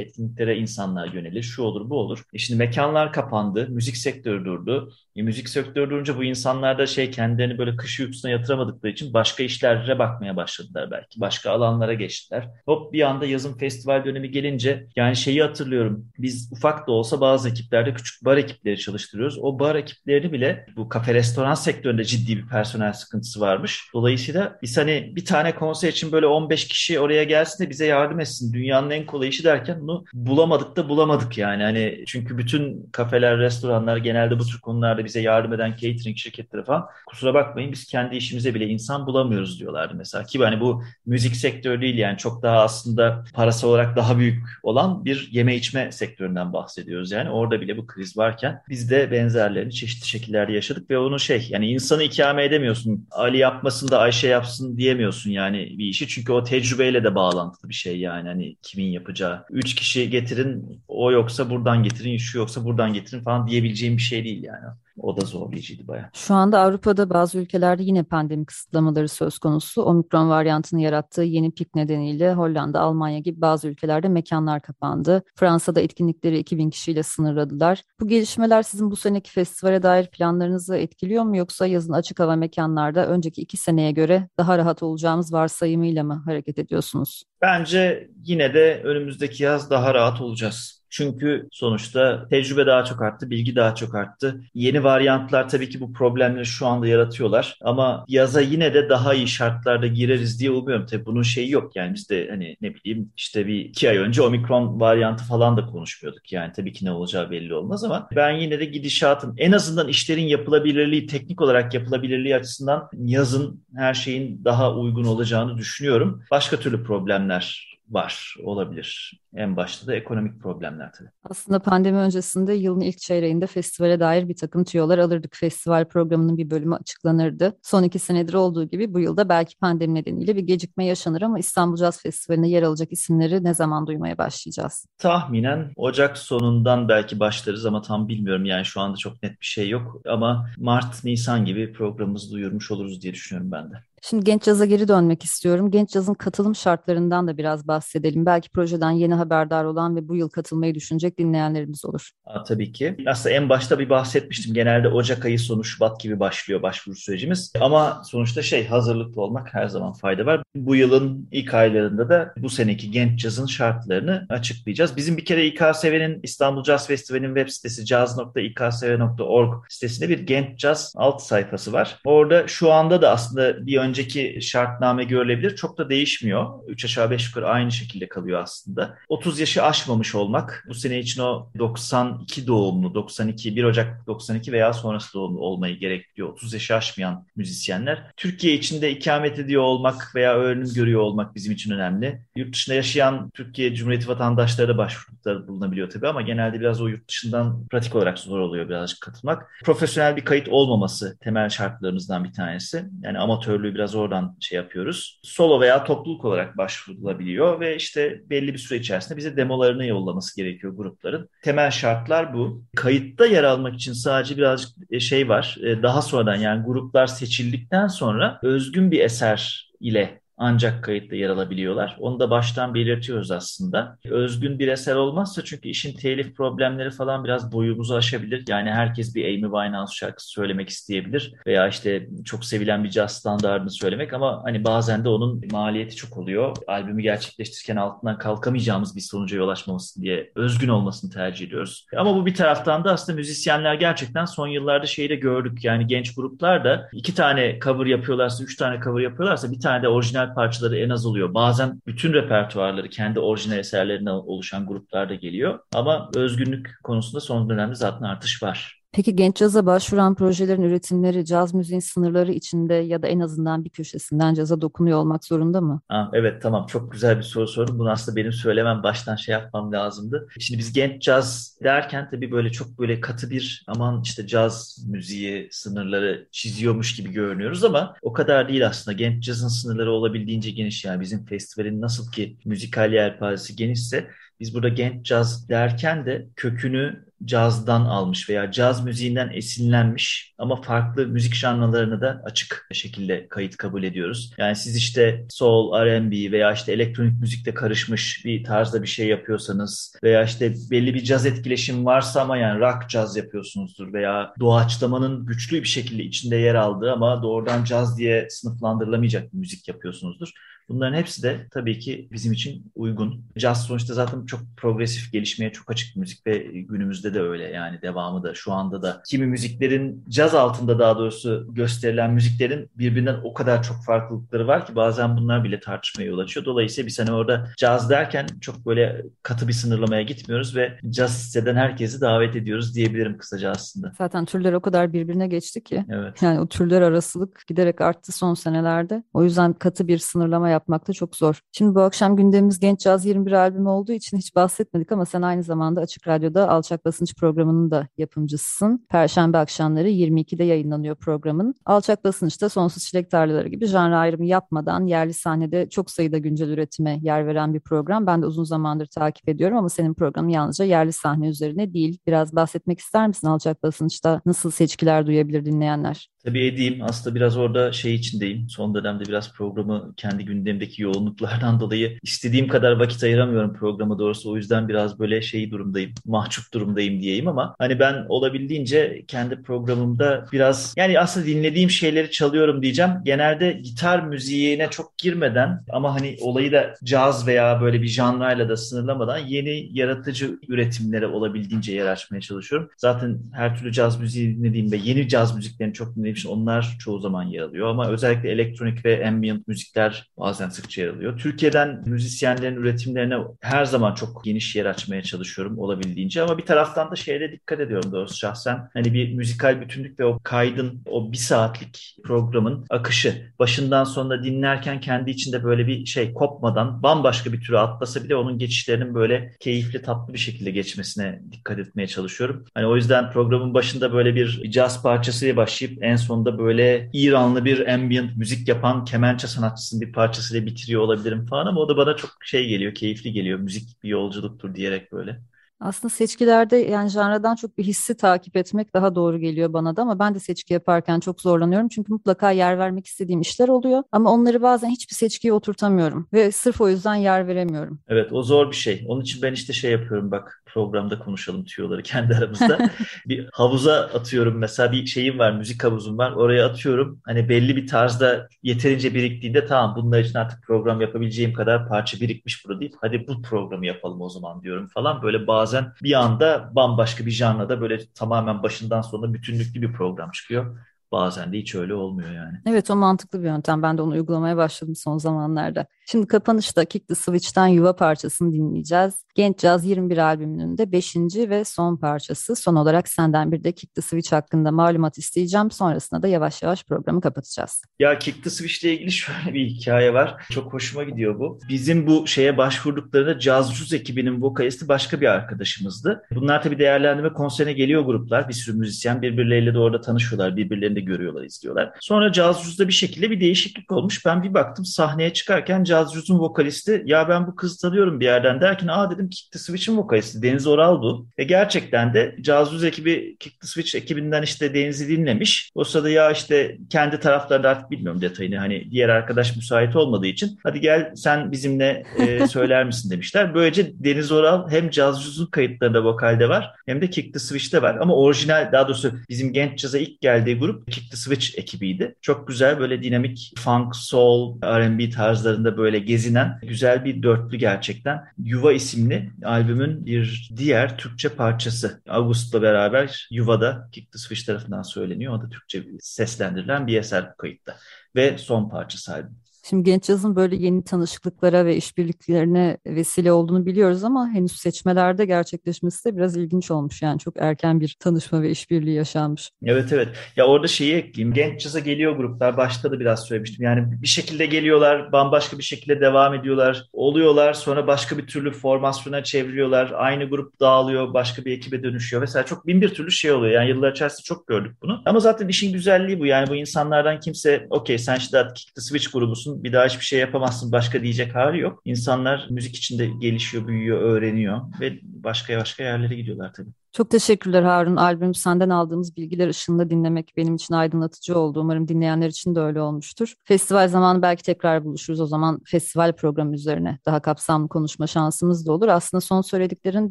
etkinliklere 0.00 0.56
insanlar 0.56 1.12
yönelir. 1.12 1.42
Şu 1.42 1.62
olur 1.62 1.90
bu 1.90 1.98
olur. 1.98 2.22
E 2.32 2.38
şimdi 2.38 2.58
mekanlar 2.58 3.12
kapandı. 3.12 3.68
Müzik 3.68 3.96
sektörü 3.96 4.44
durdu. 4.44 4.92
E 5.16 5.22
müzik 5.22 5.48
sektörü 5.48 5.90
durunca 5.90 6.16
bu 6.16 6.24
insanlar 6.24 6.78
da 6.78 6.86
şey 6.86 7.10
kendilerini 7.10 7.58
böyle 7.58 7.76
kış 7.76 8.00
uykusuna 8.00 8.30
yatıramadıkları 8.30 8.92
için 8.92 9.14
başka 9.14 9.42
işlere 9.42 9.98
bakmaya 9.98 10.36
başladılar 10.36 10.90
belki. 10.90 11.20
Başka 11.20 11.50
alanlara 11.50 11.94
geçtiler. 11.94 12.48
Hop 12.66 12.92
bir 12.92 13.02
anda 13.02 13.26
yazın 13.26 13.58
festival 13.58 14.04
dönemi 14.04 14.30
gelince 14.30 14.86
yani 14.96 15.16
şeyi 15.16 15.42
hatırlıyorum. 15.42 16.06
Biz 16.18 16.52
ufak 16.52 16.88
da 16.88 16.92
olsa 16.92 17.20
bazı 17.20 17.48
ekiplerde 17.48 17.94
küçük 17.94 18.24
bar 18.24 18.36
ekipleri 18.36 18.78
çalıştırıyoruz. 18.78 19.38
O 19.38 19.58
bar 19.58 19.74
ekiplerini 19.74 20.32
bile 20.32 20.66
bu 20.76 20.88
kafe 20.88 21.14
restoran 21.14 21.54
sektöründe 21.54 22.04
ciddi 22.04 22.36
bir 22.36 22.46
personel 22.46 22.92
sıkıntısı 22.92 23.40
varmış. 23.40 23.90
Dolayısıyla 23.94 24.58
biz 24.62 24.76
hani 24.76 25.12
bir 25.16 25.24
tane 25.24 25.54
konser 25.54 25.88
için 25.88 26.12
böyle 26.12 26.26
15 26.26 26.68
kişi 26.68 27.00
oraya 27.00 27.24
gelsin 27.24 27.64
de 27.64 27.70
bize 27.70 27.86
yardım 27.86 28.20
etsin. 28.20 28.52
Dünyanın 28.52 28.85
dünyanın 28.86 29.02
en 29.02 29.06
kolay 29.06 29.28
işi 29.28 29.44
derken 29.44 29.80
bunu 29.80 30.04
bulamadık 30.14 30.76
da 30.76 30.88
bulamadık 30.88 31.38
yani. 31.38 31.62
Hani 31.62 32.04
çünkü 32.06 32.38
bütün 32.38 32.88
kafeler, 32.92 33.38
restoranlar 33.38 33.96
genelde 33.96 34.38
bu 34.38 34.46
tür 34.46 34.60
konularda 34.60 35.04
bize 35.04 35.20
yardım 35.20 35.52
eden 35.52 35.70
catering 35.70 36.16
şirketleri 36.16 36.64
falan 36.64 36.86
kusura 37.06 37.34
bakmayın 37.34 37.72
biz 37.72 37.86
kendi 37.86 38.16
işimize 38.16 38.54
bile 38.54 38.66
insan 38.66 39.06
bulamıyoruz 39.06 39.60
diyorlardı 39.60 39.94
mesela. 39.94 40.24
Ki 40.24 40.38
hani 40.38 40.60
bu 40.60 40.82
müzik 41.06 41.36
sektörü 41.36 41.80
değil 41.80 41.98
yani 41.98 42.18
çok 42.18 42.42
daha 42.42 42.62
aslında 42.62 43.24
parası 43.34 43.68
olarak 43.68 43.96
daha 43.96 44.18
büyük 44.18 44.42
olan 44.62 45.04
bir 45.04 45.28
yeme 45.32 45.56
içme 45.56 45.92
sektöründen 45.92 46.52
bahsediyoruz. 46.52 47.10
Yani 47.12 47.30
orada 47.30 47.60
bile 47.60 47.76
bu 47.76 47.86
kriz 47.86 48.16
varken 48.16 48.62
biz 48.68 48.90
de 48.90 49.10
benzerlerini 49.10 49.72
çeşitli 49.72 50.06
şekillerde 50.06 50.52
yaşadık 50.52 50.90
ve 50.90 50.98
onu 50.98 51.18
şey 51.20 51.46
yani 51.50 51.70
insanı 51.70 52.02
ikame 52.02 52.44
edemiyorsun. 52.44 53.06
Ali 53.10 53.38
yapmasın 53.38 53.88
da 53.88 53.98
Ayşe 53.98 54.28
yapsın 54.28 54.76
diyemiyorsun 54.76 55.30
yani 55.30 55.74
bir 55.78 55.84
işi. 55.84 56.08
Çünkü 56.08 56.32
o 56.32 56.44
tecrübeyle 56.44 57.04
de 57.04 57.14
bağlantılı 57.14 57.68
bir 57.68 57.74
şey 57.74 57.98
yani. 57.98 58.28
Hani 58.28 58.56
kimin 58.76 58.90
yapacağı. 58.92 59.44
Üç 59.50 59.74
kişi 59.74 60.10
getirin 60.10 60.82
o 60.88 61.12
yoksa 61.12 61.50
buradan 61.50 61.82
getirin, 61.82 62.16
şu 62.16 62.38
yoksa 62.38 62.64
buradan 62.64 62.92
getirin 62.92 63.22
falan 63.22 63.48
diyebileceğim 63.48 63.96
bir 63.96 64.02
şey 64.02 64.24
değil 64.24 64.42
yani. 64.42 64.64
O 64.98 65.16
da 65.16 65.20
zorlayıcıydı 65.20 65.88
bayağı. 65.88 66.10
Şu 66.12 66.34
anda 66.34 66.60
Avrupa'da 66.60 67.10
bazı 67.10 67.38
ülkelerde 67.38 67.82
yine 67.82 68.02
pandemi 68.02 68.46
kısıtlamaları 68.46 69.08
söz 69.08 69.38
konusu. 69.38 69.82
Omikron 69.82 70.28
varyantını 70.28 70.80
yarattığı 70.80 71.22
yeni 71.22 71.50
pik 71.50 71.74
nedeniyle 71.74 72.34
Hollanda, 72.34 72.80
Almanya 72.80 73.18
gibi 73.18 73.40
bazı 73.40 73.68
ülkelerde 73.68 74.08
mekanlar 74.08 74.62
kapandı. 74.62 75.22
Fransa'da 75.34 75.80
etkinlikleri 75.80 76.38
2000 76.38 76.70
kişiyle 76.70 77.02
sınırladılar. 77.02 77.82
Bu 78.00 78.08
gelişmeler 78.08 78.62
sizin 78.62 78.90
bu 78.90 78.96
seneki 78.96 79.30
festivale 79.30 79.82
dair 79.82 80.06
planlarınızı 80.06 80.76
etkiliyor 80.76 81.24
mu 81.24 81.36
yoksa 81.36 81.66
yazın 81.66 81.92
açık 81.92 82.20
hava 82.20 82.36
mekanlarda 82.36 83.06
önceki 83.06 83.42
iki 83.42 83.56
seneye 83.56 83.90
göre 83.90 84.28
daha 84.38 84.58
rahat 84.58 84.82
olacağımız 84.82 85.32
varsayımıyla 85.32 86.04
mı 86.04 86.22
hareket 86.24 86.58
ediyorsunuz? 86.58 87.24
Bence 87.42 88.10
yine 88.24 88.54
de 88.54 88.82
önümüzdeki 88.84 89.42
yaz 89.42 89.70
daha 89.70 89.94
rahat 89.94 90.20
olacağız. 90.20 90.75
Çünkü 90.90 91.48
sonuçta 91.52 92.28
tecrübe 92.28 92.66
daha 92.66 92.84
çok 92.84 93.02
arttı, 93.02 93.30
bilgi 93.30 93.56
daha 93.56 93.74
çok 93.74 93.94
arttı. 93.94 94.40
Yeni 94.54 94.84
varyantlar 94.84 95.48
tabii 95.48 95.68
ki 95.68 95.80
bu 95.80 95.92
problemleri 95.92 96.46
şu 96.46 96.66
anda 96.66 96.86
yaratıyorlar. 96.86 97.58
Ama 97.62 98.04
yaza 98.08 98.40
yine 98.40 98.74
de 98.74 98.88
daha 98.88 99.14
iyi 99.14 99.28
şartlarda 99.28 99.86
gireriz 99.86 100.40
diye 100.40 100.50
umuyorum. 100.50 100.86
Tabii 100.86 101.06
bunun 101.06 101.22
şeyi 101.22 101.50
yok 101.50 101.76
yani 101.76 101.94
biz 101.94 102.10
de 102.10 102.28
hani 102.30 102.56
ne 102.60 102.74
bileyim 102.74 103.12
işte 103.16 103.46
bir 103.46 103.54
iki 103.54 103.90
ay 103.90 103.96
önce 103.96 104.22
omikron 104.22 104.80
varyantı 104.80 105.24
falan 105.24 105.56
da 105.56 105.66
konuşmuyorduk. 105.66 106.32
Yani 106.32 106.52
tabii 106.56 106.72
ki 106.72 106.84
ne 106.84 106.90
olacağı 106.90 107.30
belli 107.30 107.54
olmaz 107.54 107.84
ama 107.84 108.08
ben 108.16 108.30
yine 108.30 108.60
de 108.60 108.64
gidişatın 108.64 109.34
en 109.38 109.52
azından 109.52 109.88
işlerin 109.88 110.26
yapılabilirliği, 110.26 111.06
teknik 111.06 111.40
olarak 111.40 111.74
yapılabilirliği 111.74 112.36
açısından 112.36 112.88
yazın 112.92 113.64
her 113.76 113.94
şeyin 113.94 114.44
daha 114.44 114.74
uygun 114.74 115.04
olacağını 115.04 115.58
düşünüyorum. 115.58 116.22
Başka 116.30 116.56
türlü 116.56 116.84
problemler 116.84 117.75
var, 117.88 118.36
olabilir. 118.44 119.20
En 119.34 119.56
başta 119.56 119.86
da 119.86 119.94
ekonomik 119.94 120.40
problemler 120.40 120.92
tabii. 120.98 121.08
Aslında 121.30 121.58
pandemi 121.58 121.98
öncesinde 121.98 122.54
yılın 122.54 122.80
ilk 122.80 122.98
çeyreğinde 122.98 123.46
festivale 123.46 124.00
dair 124.00 124.28
bir 124.28 124.36
takım 124.36 124.64
tüyolar 124.64 124.98
alırdık. 124.98 125.36
Festival 125.36 125.84
programının 125.84 126.38
bir 126.38 126.50
bölümü 126.50 126.74
açıklanırdı. 126.74 127.56
Son 127.62 127.82
iki 127.82 127.98
senedir 127.98 128.34
olduğu 128.34 128.64
gibi 128.64 128.94
bu 128.94 129.00
yılda 129.00 129.28
belki 129.28 129.58
pandemi 129.58 129.94
nedeniyle 129.94 130.36
bir 130.36 130.42
gecikme 130.42 130.86
yaşanır 130.86 131.22
ama 131.22 131.38
İstanbul 131.38 131.76
Jazz 131.76 132.02
Festivali'ne 132.02 132.48
yer 132.48 132.62
alacak 132.62 132.92
isimleri 132.92 133.44
ne 133.44 133.54
zaman 133.54 133.86
duymaya 133.86 134.18
başlayacağız? 134.18 134.86
Tahminen 134.98 135.72
Ocak 135.76 136.18
sonundan 136.18 136.88
belki 136.88 137.20
başlarız 137.20 137.66
ama 137.66 137.82
tam 137.82 138.08
bilmiyorum. 138.08 138.44
Yani 138.44 138.64
şu 138.64 138.80
anda 138.80 138.96
çok 138.96 139.22
net 139.22 139.40
bir 139.40 139.46
şey 139.46 139.68
yok. 139.68 140.02
Ama 140.08 140.46
Mart, 140.58 141.04
Nisan 141.04 141.44
gibi 141.44 141.72
programımızı 141.72 142.32
duyurmuş 142.32 142.70
oluruz 142.70 143.02
diye 143.02 143.14
düşünüyorum 143.14 143.52
ben 143.52 143.70
de. 143.70 143.74
Şimdi 144.10 144.24
Genç 144.24 144.42
Caz'a 144.42 144.64
geri 144.64 144.88
dönmek 144.88 145.24
istiyorum. 145.24 145.70
Genç 145.70 145.90
Caz'ın 145.90 146.14
katılım 146.14 146.54
şartlarından 146.54 147.28
da 147.28 147.38
biraz 147.38 147.68
bahsedelim. 147.68 148.26
Belki 148.26 148.48
projeden 148.48 148.90
yeni 148.90 149.14
haberdar 149.14 149.64
olan 149.64 149.96
ve 149.96 150.08
bu 150.08 150.16
yıl 150.16 150.28
katılmayı 150.28 150.74
düşünecek 150.74 151.18
dinleyenlerimiz 151.18 151.84
olur. 151.84 152.10
Aa, 152.24 152.44
tabii 152.44 152.72
ki. 152.72 152.96
Aslında 153.06 153.34
en 153.34 153.48
başta 153.48 153.78
bir 153.78 153.90
bahsetmiştim. 153.90 154.54
Genelde 154.54 154.88
Ocak 154.88 155.24
ayı 155.24 155.38
sonu 155.38 155.64
Şubat 155.64 156.00
gibi 156.00 156.20
başlıyor 156.20 156.62
başvuru 156.62 156.96
sürecimiz. 156.96 157.52
Ama 157.60 158.02
sonuçta 158.04 158.42
şey 158.42 158.66
hazırlıklı 158.66 159.22
olmak 159.22 159.54
her 159.54 159.68
zaman 159.68 159.92
fayda 159.92 160.26
var. 160.26 160.42
Bu 160.56 160.76
yılın 160.76 161.28
ilk 161.32 161.54
aylarında 161.54 162.08
da 162.08 162.34
bu 162.36 162.50
seneki 162.50 162.90
Genç 162.90 163.20
Caz'ın 163.20 163.46
şartlarını 163.46 164.26
açıklayacağız. 164.28 164.96
Bizim 164.96 165.16
bir 165.16 165.24
kere 165.24 165.46
İKSV'nin 165.46 166.20
İstanbul 166.22 166.62
Caz 166.62 166.86
Festivali'nin 166.86 167.34
web 167.34 167.48
sitesi 167.48 167.84
caz.iksv.org 167.84 169.54
sitesinde 169.68 170.08
bir 170.08 170.18
Genç 170.18 170.58
Caz 170.58 170.92
alt 170.96 171.22
sayfası 171.22 171.72
var. 171.72 172.00
Orada 172.04 172.48
şu 172.48 172.72
anda 172.72 173.02
da 173.02 173.10
aslında 173.10 173.66
bir 173.66 173.72
önceki 173.96 174.38
şartname 174.42 175.04
görülebilir. 175.04 175.56
Çok 175.56 175.78
da 175.78 175.88
değişmiyor. 175.90 176.50
3 176.68 176.84
aşağı 176.84 177.10
5 177.10 177.26
yukarı 177.26 177.48
aynı 177.48 177.72
şekilde 177.72 178.08
kalıyor 178.08 178.42
aslında. 178.42 178.98
30 179.08 179.40
yaşı 179.40 179.62
aşmamış 179.62 180.14
olmak 180.14 180.64
bu 180.68 180.74
sene 180.74 180.98
için 180.98 181.22
o 181.22 181.50
92 181.58 182.46
doğumlu, 182.46 182.94
92, 182.94 183.56
1 183.56 183.64
Ocak 183.64 184.06
92 184.06 184.52
veya 184.52 184.72
sonrası 184.72 185.14
doğumlu 185.14 185.40
olmayı 185.40 185.78
gerektiriyor. 185.78 186.28
30 186.28 186.54
yaşı 186.54 186.74
aşmayan 186.74 187.26
müzisyenler. 187.36 188.02
Türkiye 188.16 188.54
içinde 188.54 188.90
ikamet 188.90 189.38
ediyor 189.38 189.62
olmak 189.62 190.12
veya 190.14 190.34
öğrenim 190.34 190.74
görüyor 190.74 191.00
olmak 191.00 191.34
bizim 191.34 191.52
için 191.52 191.70
önemli. 191.70 192.20
Yurt 192.36 192.54
dışında 192.54 192.76
yaşayan 192.76 193.30
Türkiye 193.30 193.74
Cumhuriyeti 193.74 194.08
vatandaşları 194.08 194.68
da 194.68 194.78
başvuruda 194.78 195.48
bulunabiliyor 195.48 195.90
tabii 195.90 196.08
ama 196.08 196.22
genelde 196.22 196.60
biraz 196.60 196.80
o 196.80 196.88
yurt 196.88 197.08
dışından 197.08 197.66
pratik 197.66 197.96
olarak 197.96 198.18
zor 198.18 198.38
oluyor 198.38 198.68
birazcık 198.68 199.00
katılmak. 199.00 199.50
Profesyonel 199.64 200.16
bir 200.16 200.24
kayıt 200.24 200.48
olmaması 200.48 201.18
temel 201.20 201.48
şartlarımızdan 201.48 202.24
bir 202.24 202.32
tanesi. 202.32 202.84
Yani 203.02 203.18
amatörlüğü 203.18 203.74
biraz 203.74 203.85
oradan 203.94 204.36
şey 204.40 204.56
yapıyoruz. 204.56 205.20
Solo 205.22 205.60
veya 205.60 205.84
topluluk 205.84 206.24
olarak 206.24 206.56
başvurulabiliyor 206.56 207.60
ve 207.60 207.76
işte 207.76 208.20
belli 208.30 208.52
bir 208.52 208.58
süre 208.58 208.78
içerisinde 208.78 209.16
bize 209.16 209.36
demolarını 209.36 209.86
yollaması 209.86 210.36
gerekiyor 210.36 210.72
grupların. 210.76 211.28
Temel 211.42 211.70
şartlar 211.70 212.34
bu. 212.34 212.64
Kayıtta 212.76 213.26
yer 213.26 213.44
almak 213.44 213.74
için 213.74 213.92
sadece 213.92 214.36
birazcık 214.36 214.70
e, 214.90 215.00
şey 215.00 215.28
var. 215.28 215.56
E, 215.62 215.82
daha 215.82 216.02
sonradan 216.02 216.36
yani 216.36 216.64
gruplar 216.64 217.06
seçildikten 217.06 217.86
sonra 217.86 218.38
özgün 218.42 218.90
bir 218.90 219.00
eser 219.00 219.70
ile 219.80 220.20
ancak 220.36 220.84
kayıtta 220.84 221.16
yer 221.16 221.28
alabiliyorlar. 221.28 221.96
Onu 222.00 222.20
da 222.20 222.30
baştan 222.30 222.74
belirtiyoruz 222.74 223.30
aslında. 223.30 223.98
Özgün 224.04 224.58
bir 224.58 224.68
eser 224.68 224.94
olmazsa 224.94 225.44
çünkü 225.44 225.68
işin 225.68 225.96
telif 225.96 226.36
problemleri 226.36 226.90
falan 226.90 227.24
biraz 227.24 227.52
boyumuzu 227.52 227.94
aşabilir. 227.94 228.44
Yani 228.48 228.70
herkes 228.70 229.14
bir 229.14 229.24
Amy 229.24 229.52
Winehouse 229.52 229.94
şarkısı 229.94 230.28
söylemek 230.28 230.68
isteyebilir 230.68 231.34
veya 231.46 231.68
işte 231.68 232.08
çok 232.24 232.44
sevilen 232.44 232.84
bir 232.84 232.90
jazz 232.90 233.12
standartını 233.12 233.70
söylemek 233.70 234.12
ama 234.12 234.40
hani 234.44 234.64
bazen 234.64 235.04
de 235.04 235.08
onun 235.08 235.42
maliyeti 235.50 235.96
çok 235.96 236.16
oluyor. 236.16 236.56
Albümü 236.66 237.02
gerçekleştirirken 237.02 237.76
altından 237.76 238.18
kalkamayacağımız 238.18 238.96
bir 238.96 239.00
sonuca 239.00 239.36
yol 239.36 239.48
açmaması 239.48 240.02
diye 240.02 240.32
özgün 240.34 240.68
olmasını 240.68 241.10
tercih 241.10 241.46
ediyoruz. 241.46 241.86
Ama 241.96 242.16
bu 242.16 242.26
bir 242.26 242.34
taraftan 242.34 242.84
da 242.84 242.92
aslında 242.92 243.16
müzisyenler 243.16 243.74
gerçekten 243.74 244.24
son 244.24 244.48
yıllarda 244.48 244.86
şeyi 244.86 245.08
de 245.08 245.16
gördük. 245.16 245.64
Yani 245.64 245.86
genç 245.86 246.14
gruplar 246.14 246.64
da 246.64 246.88
iki 246.92 247.14
tane 247.14 247.58
cover 247.64 247.86
yapıyorlarsa, 247.86 248.44
üç 248.44 248.56
tane 248.56 248.80
cover 248.84 249.02
yapıyorlarsa 249.02 249.52
bir 249.52 249.60
tane 249.60 249.82
de 249.82 249.88
orijinal 249.88 250.25
orijinal 250.26 250.34
parçaları 250.34 250.76
en 250.78 250.90
az 250.90 251.06
oluyor. 251.06 251.34
Bazen 251.34 251.80
bütün 251.86 252.12
repertuarları 252.12 252.88
kendi 252.88 253.20
orijinal 253.20 253.58
eserlerine 253.58 254.10
oluşan 254.10 254.66
gruplar 254.66 255.08
da 255.08 255.14
geliyor. 255.14 255.58
Ama 255.74 256.10
özgünlük 256.14 256.78
konusunda 256.82 257.20
son 257.20 257.48
dönemde 257.50 257.74
zaten 257.74 258.04
artış 258.04 258.42
var. 258.42 258.75
Peki 258.96 259.16
genç 259.16 259.36
caza 259.36 259.66
başvuran 259.66 260.14
projelerin 260.14 260.62
üretimleri 260.62 261.24
caz 261.24 261.54
müziğin 261.54 261.80
sınırları 261.80 262.32
içinde 262.32 262.74
ya 262.74 263.02
da 263.02 263.06
en 263.06 263.20
azından 263.20 263.64
bir 263.64 263.70
köşesinden 263.70 264.34
caza 264.34 264.60
dokunuyor 264.60 264.98
olmak 264.98 265.24
zorunda 265.24 265.60
mı? 265.60 265.80
Ha, 265.88 266.10
evet 266.12 266.42
tamam 266.42 266.66
çok 266.66 266.92
güzel 266.92 267.18
bir 267.18 267.22
soru 267.22 267.48
sordun. 267.48 267.78
Bunu 267.78 267.90
aslında 267.90 268.16
benim 268.16 268.32
söylemem 268.32 268.82
baştan 268.82 269.16
şey 269.16 269.32
yapmam 269.32 269.72
lazımdı. 269.72 270.28
Şimdi 270.38 270.58
biz 270.58 270.72
genç 270.72 271.02
caz 271.02 271.58
derken 271.64 272.08
tabii 272.10 272.30
böyle 272.30 272.50
çok 272.50 272.78
böyle 272.78 273.00
katı 273.00 273.30
bir 273.30 273.64
aman 273.66 274.02
işte 274.02 274.26
caz 274.26 274.84
müziği 274.88 275.48
sınırları 275.50 276.28
çiziyormuş 276.32 276.96
gibi 276.96 277.12
görünüyoruz 277.12 277.64
ama 277.64 277.94
o 278.02 278.12
kadar 278.12 278.48
değil 278.48 278.66
aslında. 278.66 278.96
Genç 278.96 279.24
cazın 279.24 279.48
sınırları 279.48 279.92
olabildiğince 279.92 280.50
geniş 280.50 280.84
yani 280.84 281.00
bizim 281.00 281.24
festivalin 281.24 281.80
nasıl 281.80 282.12
ki 282.12 282.36
müzikal 282.44 282.92
yelpazesi 282.92 283.56
genişse 283.56 284.06
biz 284.40 284.54
burada 284.54 284.68
genç 284.68 285.06
caz 285.06 285.48
derken 285.48 286.06
de 286.06 286.26
kökünü 286.36 287.06
cazdan 287.24 287.84
almış 287.84 288.30
veya 288.30 288.50
caz 288.50 288.84
müziğinden 288.84 289.30
esinlenmiş 289.34 290.34
ama 290.38 290.62
farklı 290.62 291.06
müzik 291.06 291.34
janralarını 291.34 292.00
da 292.00 292.22
açık 292.24 292.66
şekilde 292.72 293.28
kayıt 293.28 293.56
kabul 293.56 293.82
ediyoruz. 293.82 294.32
Yani 294.38 294.56
siz 294.56 294.76
işte 294.76 295.26
soul, 295.30 295.84
R&B 295.84 296.32
veya 296.32 296.52
işte 296.52 296.72
elektronik 296.72 297.20
müzikte 297.20 297.54
karışmış 297.54 298.22
bir 298.24 298.44
tarzda 298.44 298.82
bir 298.82 298.88
şey 298.88 299.06
yapıyorsanız 299.06 299.96
veya 300.04 300.24
işte 300.24 300.54
belli 300.70 300.94
bir 300.94 301.04
caz 301.04 301.26
etkileşim 301.26 301.86
varsa 301.86 302.22
ama 302.22 302.36
yani 302.36 302.60
rock 302.60 302.88
caz 302.90 303.16
yapıyorsunuzdur 303.16 303.92
veya 303.92 304.34
doğaçlamanın 304.40 305.26
güçlü 305.26 305.62
bir 305.62 305.68
şekilde 305.68 306.02
içinde 306.02 306.36
yer 306.36 306.54
aldığı 306.54 306.92
ama 306.92 307.22
doğrudan 307.22 307.64
caz 307.64 307.98
diye 307.98 308.30
sınıflandırılamayacak 308.30 309.32
bir 309.32 309.38
müzik 309.38 309.68
yapıyorsunuzdur. 309.68 310.32
Bunların 310.68 310.96
hepsi 310.96 311.22
de 311.22 311.46
tabii 311.50 311.78
ki 311.78 312.08
bizim 312.12 312.32
için 312.32 312.72
uygun. 312.74 313.24
Jazz 313.36 313.66
sonuçta 313.66 313.94
zaten 313.94 314.26
çok 314.26 314.40
progresif 314.56 315.12
gelişmeye 315.12 315.52
çok 315.52 315.70
açık 315.70 315.94
bir 315.94 316.00
müzik 316.00 316.26
ve 316.26 316.38
günümüzde 316.38 317.14
de 317.14 317.20
öyle 317.20 317.44
yani 317.44 317.82
devamı 317.82 318.22
da 318.22 318.34
şu 318.34 318.52
anda 318.52 318.82
da 318.82 319.02
kimi 319.08 319.26
müziklerin 319.26 320.04
caz 320.08 320.34
altında 320.34 320.78
daha 320.78 320.98
doğrusu 320.98 321.46
gösterilen 321.50 322.12
müziklerin 322.12 322.70
birbirinden 322.78 323.16
o 323.24 323.34
kadar 323.34 323.62
çok 323.62 323.76
farklılıkları 323.86 324.46
var 324.46 324.66
ki 324.66 324.76
bazen 324.76 325.16
bunlar 325.16 325.44
bile 325.44 325.60
tartışmaya 325.60 326.04
yol 326.04 326.18
açıyor. 326.18 326.46
Dolayısıyla 326.46 326.86
biz 326.86 326.98
hani 326.98 327.12
orada 327.12 327.48
caz 327.56 327.90
derken 327.90 328.26
çok 328.40 328.66
böyle 328.66 329.02
katı 329.22 329.48
bir 329.48 329.52
sınırlamaya 329.52 330.02
gitmiyoruz 330.02 330.56
ve 330.56 330.78
caz 330.90 331.10
hisseden 331.10 331.56
herkesi 331.56 332.00
davet 332.00 332.36
ediyoruz 332.36 332.74
diyebilirim 332.74 333.18
kısaca 333.18 333.50
aslında. 333.50 333.92
Zaten 333.98 334.24
türler 334.24 334.52
o 334.52 334.60
kadar 334.60 334.92
birbirine 334.92 335.26
geçti 335.26 335.64
ki. 335.64 335.84
Evet. 335.90 336.22
Yani 336.22 336.40
o 336.40 336.46
türler 336.46 336.82
arasılık 336.82 337.46
giderek 337.46 337.80
arttı 337.80 338.12
son 338.12 338.34
senelerde. 338.34 339.02
O 339.12 339.24
yüzden 339.24 339.52
katı 339.52 339.88
bir 339.88 339.98
sınırlama 339.98 340.48
yapmak 340.56 340.88
da 340.88 340.92
çok 340.92 341.16
zor. 341.16 341.40
Şimdi 341.52 341.74
bu 341.74 341.80
akşam 341.80 342.16
gündemimiz 342.16 342.58
Genç 342.58 342.80
Caz 342.80 343.06
21 343.06 343.32
albümü 343.32 343.68
olduğu 343.68 343.92
için 343.92 344.16
hiç 344.16 344.34
bahsetmedik 344.34 344.92
ama 344.92 345.06
sen 345.06 345.22
aynı 345.22 345.42
zamanda 345.42 345.80
Açık 345.80 346.08
Radyo'da 346.08 346.50
Alçak 346.50 346.84
Basınç 346.84 347.14
programının 347.14 347.70
da 347.70 347.88
yapımcısısın. 347.98 348.86
Perşembe 348.90 349.38
akşamları 349.38 349.88
22'de 349.88 350.44
yayınlanıyor 350.44 350.96
programın. 350.96 351.54
Alçak 351.66 352.04
Basınç'ta 352.04 352.48
Sonsuz 352.48 352.84
Çilek 352.84 353.10
Tarlaları 353.10 353.48
gibi 353.48 353.66
janra 353.66 353.98
ayrımı 353.98 354.26
yapmadan 354.26 354.86
yerli 354.86 355.14
sahnede 355.14 355.68
çok 355.68 355.90
sayıda 355.90 356.18
güncel 356.18 356.48
üretime 356.48 356.98
yer 357.02 357.26
veren 357.26 357.54
bir 357.54 357.60
program. 357.60 358.06
Ben 358.06 358.22
de 358.22 358.26
uzun 358.26 358.44
zamandır 358.44 358.86
takip 358.86 359.28
ediyorum 359.28 359.56
ama 359.56 359.68
senin 359.68 359.94
programın 359.94 360.28
yalnızca 360.28 360.64
yerli 360.64 360.92
sahne 360.92 361.28
üzerine 361.28 361.72
değil. 361.74 361.98
Biraz 362.06 362.36
bahsetmek 362.36 362.78
ister 362.78 363.08
misin 363.08 363.26
Alçak 363.26 363.62
Basınç'ta 363.62 364.20
nasıl 364.26 364.50
seçkiler 364.50 365.06
duyabilir 365.06 365.44
dinleyenler? 365.44 366.08
Tabii 366.26 366.46
edeyim. 366.46 366.78
Aslında 366.82 367.14
biraz 367.14 367.36
orada 367.36 367.72
şey 367.72 367.94
içindeyim. 367.94 368.48
Son 368.48 368.74
dönemde 368.74 369.04
biraz 369.04 369.32
programı 369.32 369.94
kendi 369.96 370.24
gündemdeki 370.24 370.82
yoğunluklardan 370.82 371.60
dolayı 371.60 371.98
istediğim 372.02 372.48
kadar 372.48 372.72
vakit 372.72 373.04
ayıramıyorum 373.04 373.54
programa 373.54 373.98
doğrusu. 373.98 374.30
O 374.30 374.36
yüzden 374.36 374.68
biraz 374.68 374.98
böyle 374.98 375.22
şey 375.22 375.50
durumdayım, 375.50 375.92
mahcup 376.04 376.54
durumdayım 376.54 377.00
diyeyim 377.00 377.28
ama 377.28 377.54
hani 377.58 377.78
ben 377.78 378.06
olabildiğince 378.08 379.04
kendi 379.08 379.42
programımda 379.42 380.26
biraz 380.32 380.74
yani 380.76 381.00
aslında 381.00 381.26
dinlediğim 381.26 381.70
şeyleri 381.70 382.10
çalıyorum 382.10 382.62
diyeceğim. 382.62 382.90
Genelde 383.04 383.52
gitar 383.52 384.02
müziğine 384.02 384.70
çok 384.70 384.98
girmeden 384.98 385.64
ama 385.70 385.94
hani 385.94 386.16
olayı 386.20 386.52
da 386.52 386.74
caz 386.84 387.26
veya 387.26 387.60
böyle 387.60 387.82
bir 387.82 387.88
janrayla 387.88 388.48
da 388.48 388.56
sınırlamadan 388.56 389.18
yeni 389.18 389.68
yaratıcı 389.72 390.38
üretimlere 390.48 391.06
olabildiğince 391.06 391.72
yer 391.72 391.86
açmaya 391.86 392.20
çalışıyorum. 392.20 392.70
Zaten 392.76 393.18
her 393.32 393.58
türlü 393.58 393.72
caz 393.72 394.00
müziği 394.00 394.36
dinlediğim 394.36 394.72
ve 394.72 394.76
yeni 394.76 395.08
caz 395.08 395.36
müziklerini 395.36 395.74
çok 395.74 395.96
dinlediğim 395.96 396.15
için 396.16 396.28
onlar 396.28 396.76
çoğu 396.78 396.98
zaman 396.98 397.22
yer 397.22 397.42
alıyor 397.42 397.68
ama 397.68 397.88
özellikle 397.88 398.30
elektronik 398.30 398.84
ve 398.84 399.08
ambient 399.08 399.48
müzikler 399.48 400.10
bazen 400.18 400.48
sıkça 400.48 400.82
yer 400.82 400.88
alıyor. 400.88 401.18
Türkiye'den 401.18 401.82
müzisyenlerin 401.86 402.56
üretimlerine 402.56 403.16
her 403.40 403.64
zaman 403.64 403.94
çok 403.94 404.24
geniş 404.24 404.56
yer 404.56 404.66
açmaya 404.66 405.02
çalışıyorum 405.02 405.58
olabildiğince 405.58 406.22
ama 406.22 406.38
bir 406.38 406.46
taraftan 406.46 406.90
da 406.90 406.96
şeye 406.96 407.20
de 407.20 407.32
dikkat 407.32 407.60
ediyorum 407.60 407.92
doğrusu 407.92 408.16
şahsen. 408.16 408.68
Hani 408.72 408.94
bir 408.94 409.14
müzikal 409.14 409.60
bütünlük 409.60 410.00
ve 410.00 410.04
o 410.04 410.18
kaydın, 410.22 410.82
o 410.90 411.12
bir 411.12 411.16
saatlik 411.16 411.96
programın 412.04 412.66
akışı 412.70 413.32
başından 413.38 413.84
sonuna 413.84 414.22
dinlerken 414.22 414.80
kendi 414.80 415.10
içinde 415.10 415.44
böyle 415.44 415.66
bir 415.66 415.86
şey 415.86 416.12
kopmadan 416.14 416.82
bambaşka 416.82 417.32
bir 417.32 417.40
türe 417.40 417.58
atlasa 417.58 418.04
bile 418.04 418.16
onun 418.16 418.38
geçişlerinin 418.38 418.94
böyle 418.94 419.32
keyifli 419.40 419.82
tatlı 419.82 420.14
bir 420.14 420.18
şekilde 420.18 420.50
geçmesine 420.50 421.20
dikkat 421.32 421.58
etmeye 421.58 421.86
çalışıyorum. 421.86 422.44
Hani 422.54 422.66
o 422.66 422.76
yüzden 422.76 423.10
programın 423.10 423.54
başında 423.54 423.92
böyle 423.92 424.14
bir 424.14 424.50
caz 424.50 424.82
parçasıyla 424.82 425.36
başlayıp 425.36 425.82
en 425.82 425.96
sonunda 426.06 426.38
böyle 426.38 426.90
İranlı 426.92 427.44
bir 427.44 427.74
ambient 427.74 428.16
müzik 428.16 428.48
yapan 428.48 428.84
kemençe 428.84 429.26
sanatçısının 429.26 429.80
bir 429.80 429.92
parçasıyla 429.92 430.46
bitiriyor 430.46 430.82
olabilirim 430.82 431.26
falan 431.26 431.46
ama 431.46 431.60
o 431.60 431.68
da 431.68 431.76
bana 431.76 431.96
çok 431.96 432.10
şey 432.24 432.48
geliyor, 432.48 432.74
keyifli 432.74 433.12
geliyor. 433.12 433.38
Müzik 433.38 433.82
bir 433.82 433.88
yolculuktur 433.88 434.54
diyerek 434.54 434.92
böyle. 434.92 435.20
Aslında 435.60 435.94
seçkilerde 435.94 436.56
yani 436.56 436.88
janradan 436.88 437.34
çok 437.34 437.58
bir 437.58 437.64
hissi 437.64 437.96
takip 437.96 438.36
etmek 438.36 438.74
daha 438.74 438.94
doğru 438.94 439.18
geliyor 439.18 439.52
bana 439.52 439.76
da 439.76 439.82
ama 439.82 439.98
ben 439.98 440.14
de 440.14 440.20
seçki 440.20 440.52
yaparken 440.52 441.00
çok 441.00 441.20
zorlanıyorum. 441.20 441.68
Çünkü 441.68 441.92
mutlaka 441.92 442.30
yer 442.30 442.58
vermek 442.58 442.86
istediğim 442.86 443.20
işler 443.20 443.48
oluyor 443.48 443.82
ama 443.92 444.12
onları 444.12 444.42
bazen 444.42 444.68
hiçbir 444.68 444.94
seçkiye 444.94 445.32
oturtamıyorum 445.32 446.08
ve 446.12 446.32
sırf 446.32 446.60
o 446.60 446.68
yüzden 446.68 446.94
yer 446.94 447.26
veremiyorum. 447.26 447.80
Evet 447.88 448.12
o 448.12 448.22
zor 448.22 448.50
bir 448.50 448.56
şey. 448.56 448.84
Onun 448.88 449.00
için 449.00 449.22
ben 449.22 449.32
işte 449.32 449.52
şey 449.52 449.72
yapıyorum 449.72 450.10
bak 450.10 450.42
programda 450.56 450.98
konuşalım 450.98 451.44
tüyoları 451.44 451.82
kendi 451.82 452.14
aramızda. 452.14 452.58
bir 453.06 453.28
havuza 453.32 453.74
atıyorum 453.74 454.38
mesela 454.38 454.72
bir 454.72 454.86
şeyim 454.86 455.18
var 455.18 455.32
müzik 455.32 455.64
havuzum 455.64 455.98
var 455.98 456.12
oraya 456.12 456.46
atıyorum. 456.46 457.00
Hani 457.04 457.28
belli 457.28 457.56
bir 457.56 457.66
tarzda 457.66 458.28
yeterince 458.42 458.94
biriktiğinde 458.94 459.46
tamam 459.46 459.76
bunlar 459.76 460.00
için 460.00 460.18
artık 460.18 460.42
program 460.42 460.80
yapabileceğim 460.80 461.32
kadar 461.32 461.68
parça 461.68 462.00
birikmiş 462.00 462.44
burada 462.44 462.60
deyip 462.60 462.74
hadi 462.80 463.08
bu 463.08 463.22
programı 463.22 463.66
yapalım 463.66 464.00
o 464.00 464.08
zaman 464.08 464.42
diyorum 464.42 464.66
falan. 464.66 465.02
Böyle 465.02 465.26
bazen 465.26 465.72
bir 465.82 465.92
anda 465.92 466.50
bambaşka 466.54 467.06
bir 467.06 467.10
janrada 467.10 467.60
böyle 467.60 467.80
tamamen 467.94 468.42
başından 468.42 468.80
sonuna 468.80 469.14
bütünlüklü 469.14 469.62
bir 469.62 469.72
program 469.72 470.10
çıkıyor. 470.10 470.58
Bazen 470.92 471.32
de 471.32 471.38
hiç 471.38 471.54
öyle 471.54 471.74
olmuyor 471.74 472.10
yani. 472.10 472.40
Evet 472.46 472.70
o 472.70 472.76
mantıklı 472.76 473.20
bir 473.20 473.26
yöntem. 473.26 473.62
Ben 473.62 473.78
de 473.78 473.82
onu 473.82 473.92
uygulamaya 473.92 474.36
başladım 474.36 474.76
son 474.76 474.98
zamanlarda. 474.98 475.66
Şimdi 475.86 476.06
kapanışta 476.06 476.64
Kick 476.64 476.88
the 476.88 476.94
Switch'ten 476.94 477.46
Yuva 477.46 477.76
parçasını 477.76 478.32
dinleyeceğiz. 478.32 479.05
Genç 479.16 479.38
Caz 479.38 479.64
21 479.64 479.98
albümünün 479.98 480.58
de 480.58 480.72
5. 480.72 480.96
ve 481.16 481.44
son 481.44 481.76
parçası. 481.76 482.36
Son 482.36 482.56
olarak 482.56 482.88
senden 482.88 483.32
bir 483.32 483.44
de 483.44 483.52
Kick 483.52 483.74
the 483.74 483.82
Switch 483.82 484.12
hakkında 484.12 484.50
malumat 484.50 484.98
isteyeceğim. 484.98 485.50
Sonrasında 485.50 486.02
da 486.02 486.08
yavaş 486.08 486.42
yavaş 486.42 486.64
programı 486.64 487.00
kapatacağız. 487.00 487.62
Ya 487.78 487.98
Kick 487.98 488.24
the 488.24 488.30
Switch 488.30 488.64
ile 488.64 488.72
ilgili 488.72 488.92
şöyle 488.92 489.34
bir 489.34 489.46
hikaye 489.46 489.94
var. 489.94 490.22
Çok 490.30 490.52
hoşuma 490.52 490.84
gidiyor 490.84 491.18
bu. 491.18 491.38
Bizim 491.48 491.86
bu 491.86 492.06
şeye 492.06 492.36
başvurduklarında 492.36 493.18
Caz 493.18 493.72
ekibinin 493.72 494.22
vokalisti 494.22 494.68
başka 494.68 495.00
bir 495.00 495.06
arkadaşımızdı. 495.06 496.02
Bunlar 496.14 496.42
tabii 496.42 496.58
değerlendirme 496.58 497.12
konserine 497.12 497.52
geliyor 497.52 497.82
gruplar. 497.82 498.28
Bir 498.28 498.34
sürü 498.34 498.56
müzisyen 498.56 499.02
birbirleriyle 499.02 499.54
de 499.54 499.58
orada 499.58 499.80
tanışıyorlar. 499.80 500.36
Birbirlerini 500.36 500.76
de 500.76 500.80
görüyorlar, 500.80 501.24
izliyorlar. 501.24 501.70
Sonra 501.80 502.12
Caz 502.12 502.58
bir 502.58 502.72
şekilde 502.72 503.10
bir 503.10 503.20
değişiklik 503.20 503.72
olmuş. 503.72 504.06
Ben 504.06 504.22
bir 504.22 504.34
baktım 504.34 504.64
sahneye 504.64 505.12
çıkarken 505.12 505.64
Caz 505.64 506.10
vokalisti 506.10 506.82
ya 506.86 507.08
ben 507.08 507.26
bu 507.26 507.36
kızı 507.36 507.60
tanıyorum 507.60 508.00
bir 508.00 508.04
yerden 508.04 508.40
derken 508.40 508.66
aa 508.66 508.90
dedim 508.90 509.05
Kick 509.08 509.32
the 509.32 509.38
Switch'in 509.38 509.76
vokalisti 509.76 510.22
Deniz 510.22 510.46
Oral 510.46 510.82
bu. 510.82 511.08
Ve 511.18 511.24
gerçekten 511.24 511.94
de 511.94 512.16
Caz 512.20 512.64
ekibi 512.64 513.16
Kick 513.20 513.40
the 513.40 513.46
Switch 513.46 513.74
ekibinden 513.74 514.22
işte 514.22 514.54
Deniz'i 514.54 514.88
dinlemiş. 514.88 515.50
O 515.54 515.64
sırada 515.64 515.90
ya 515.90 516.10
işte 516.10 516.58
kendi 516.70 517.00
taraflarda 517.00 517.48
artık 517.48 517.70
bilmiyorum 517.70 518.00
detayını 518.00 518.38
hani 518.38 518.70
diğer 518.70 518.88
arkadaş 518.88 519.36
müsait 519.36 519.76
olmadığı 519.76 520.06
için 520.06 520.38
hadi 520.42 520.60
gel 520.60 520.92
sen 520.96 521.32
bizimle 521.32 521.82
e, 521.98 522.26
söyler 522.28 522.64
misin 522.64 522.90
demişler. 522.90 523.34
Böylece 523.34 523.72
Deniz 523.74 524.12
Oral 524.12 524.50
hem 524.50 524.70
Caz 524.70 525.30
kayıtlarında 525.30 525.84
vokalde 525.84 526.28
var 526.28 526.52
hem 526.66 526.80
de 526.80 526.90
Kick 526.90 527.12
the 527.12 527.18
Switch'te 527.18 527.62
var. 527.62 527.76
Ama 527.80 527.94
orijinal 527.94 528.52
daha 528.52 528.68
doğrusu 528.68 528.92
bizim 529.08 529.32
genç 529.32 529.58
caza 529.58 529.78
ilk 529.78 530.00
geldiği 530.00 530.38
grup 530.38 530.72
Kick 530.72 530.90
the 530.90 530.96
Switch 530.96 531.38
ekibiydi. 531.38 531.94
Çok 532.00 532.28
güzel 532.28 532.58
böyle 532.58 532.82
dinamik 532.82 533.32
funk, 533.38 533.76
soul, 533.76 534.40
R&B 534.42 534.90
tarzlarında 534.90 535.56
böyle 535.56 535.78
gezinen 535.78 536.38
güzel 536.42 536.84
bir 536.84 537.02
dörtlü 537.02 537.36
gerçekten. 537.36 538.04
Yuva 538.24 538.52
isimli 538.52 538.95
albümün 539.24 539.86
bir 539.86 540.30
diğer 540.36 540.78
Türkçe 540.78 541.08
parçası. 541.08 541.82
August'la 541.88 542.42
beraber 542.42 543.08
Yuva'da 543.10 543.68
Kick 543.72 543.92
the 543.92 543.98
Switch 543.98 544.26
tarafından 544.26 544.62
söyleniyor. 544.62 545.14
O 545.14 545.22
da 545.22 545.28
Türkçe 545.28 545.64
seslendirilen 545.80 546.66
bir 546.66 546.78
eser 546.78 547.12
bu 547.12 547.16
kayıtta. 547.16 547.56
Ve 547.96 548.18
son 548.18 548.48
parçası 548.48 548.94
albüm. 548.94 549.25
Şimdi 549.48 549.62
genç 549.62 549.88
yazın 549.88 550.16
böyle 550.16 550.36
yeni 550.36 550.64
tanışıklıklara 550.64 551.44
ve 551.44 551.56
işbirliklerine 551.56 552.58
vesile 552.66 553.12
olduğunu 553.12 553.46
biliyoruz 553.46 553.84
ama 553.84 554.08
henüz 554.08 554.32
seçmelerde 554.32 555.04
gerçekleşmesi 555.04 555.84
de 555.84 555.96
biraz 555.96 556.16
ilginç 556.16 556.50
olmuş. 556.50 556.82
Yani 556.82 556.98
çok 556.98 557.14
erken 557.18 557.60
bir 557.60 557.76
tanışma 557.80 558.22
ve 558.22 558.30
işbirliği 558.30 558.74
yaşanmış. 558.74 559.30
Evet 559.44 559.72
evet. 559.72 559.88
Ya 560.16 560.26
orada 560.26 560.46
şeyi 560.46 560.74
ekleyeyim. 560.74 561.14
Genç 561.14 561.44
yaza 561.44 561.58
geliyor 561.58 561.96
gruplar. 561.96 562.36
Başta 562.36 562.70
da 562.70 562.80
biraz 562.80 563.06
söylemiştim. 563.06 563.44
Yani 563.44 563.82
bir 563.82 563.86
şekilde 563.86 564.26
geliyorlar, 564.26 564.92
bambaşka 564.92 565.38
bir 565.38 565.42
şekilde 565.42 565.80
devam 565.80 566.14
ediyorlar. 566.14 566.64
Oluyorlar 566.72 567.32
sonra 567.32 567.66
başka 567.66 567.98
bir 567.98 568.06
türlü 568.06 568.32
formasyona 568.32 569.04
çeviriyorlar. 569.04 569.72
Aynı 569.76 570.04
grup 570.04 570.40
dağılıyor, 570.40 570.94
başka 570.94 571.24
bir 571.24 571.32
ekibe 571.32 571.62
dönüşüyor. 571.62 572.00
Mesela 572.00 572.26
çok 572.26 572.46
bin 572.46 572.60
bir 572.60 572.68
türlü 572.68 572.90
şey 572.90 573.12
oluyor. 573.12 573.32
Yani 573.32 573.48
yıllar 573.48 573.72
içerisinde 573.72 574.02
çok 574.02 574.26
gördük 574.26 574.56
bunu. 574.62 574.82
Ama 574.86 575.00
zaten 575.00 575.28
işin 575.28 575.52
güzelliği 575.52 576.00
bu. 576.00 576.06
Yani 576.06 576.28
bu 576.28 576.36
insanlardan 576.36 577.00
kimse 577.00 577.46
okey 577.50 577.78
sen 577.78 577.96
işte 577.96 578.26
Kick 578.34 578.54
the 578.54 578.60
Switch 578.60 578.92
grubusun 578.92 579.35
bir 579.44 579.52
daha 579.52 579.66
hiçbir 579.66 579.84
şey 579.84 580.00
yapamazsın 580.00 580.52
başka 580.52 580.82
diyecek 580.82 581.14
hali 581.14 581.38
yok. 581.40 581.62
İnsanlar 581.64 582.26
müzik 582.30 582.56
içinde 582.56 582.86
gelişiyor, 583.00 583.46
büyüyor, 583.46 583.80
öğreniyor 583.80 584.40
ve 584.60 584.78
başka 584.82 585.38
başka 585.40 585.62
yerlere 585.64 585.94
gidiyorlar 585.94 586.32
tabii. 586.36 586.50
Çok 586.72 586.90
teşekkürler 586.90 587.42
Harun. 587.42 587.76
Albüm 587.76 588.14
senden 588.14 588.50
aldığımız 588.50 588.96
bilgiler 588.96 589.28
ışığında 589.28 589.70
dinlemek 589.70 590.12
benim 590.16 590.34
için 590.34 590.54
aydınlatıcı 590.54 591.18
oldu. 591.18 591.40
Umarım 591.40 591.68
dinleyenler 591.68 592.08
için 592.08 592.34
de 592.34 592.40
öyle 592.40 592.60
olmuştur. 592.60 593.14
Festival 593.24 593.68
zamanı 593.68 594.02
belki 594.02 594.22
tekrar 594.22 594.64
buluşuruz. 594.64 595.00
O 595.00 595.06
zaman 595.06 595.40
festival 595.44 595.92
programı 595.92 596.34
üzerine 596.34 596.78
daha 596.86 597.00
kapsamlı 597.00 597.48
konuşma 597.48 597.86
şansımız 597.86 598.46
da 598.46 598.52
olur. 598.52 598.68
Aslında 598.68 599.00
son 599.00 599.20
söylediklerin 599.20 599.90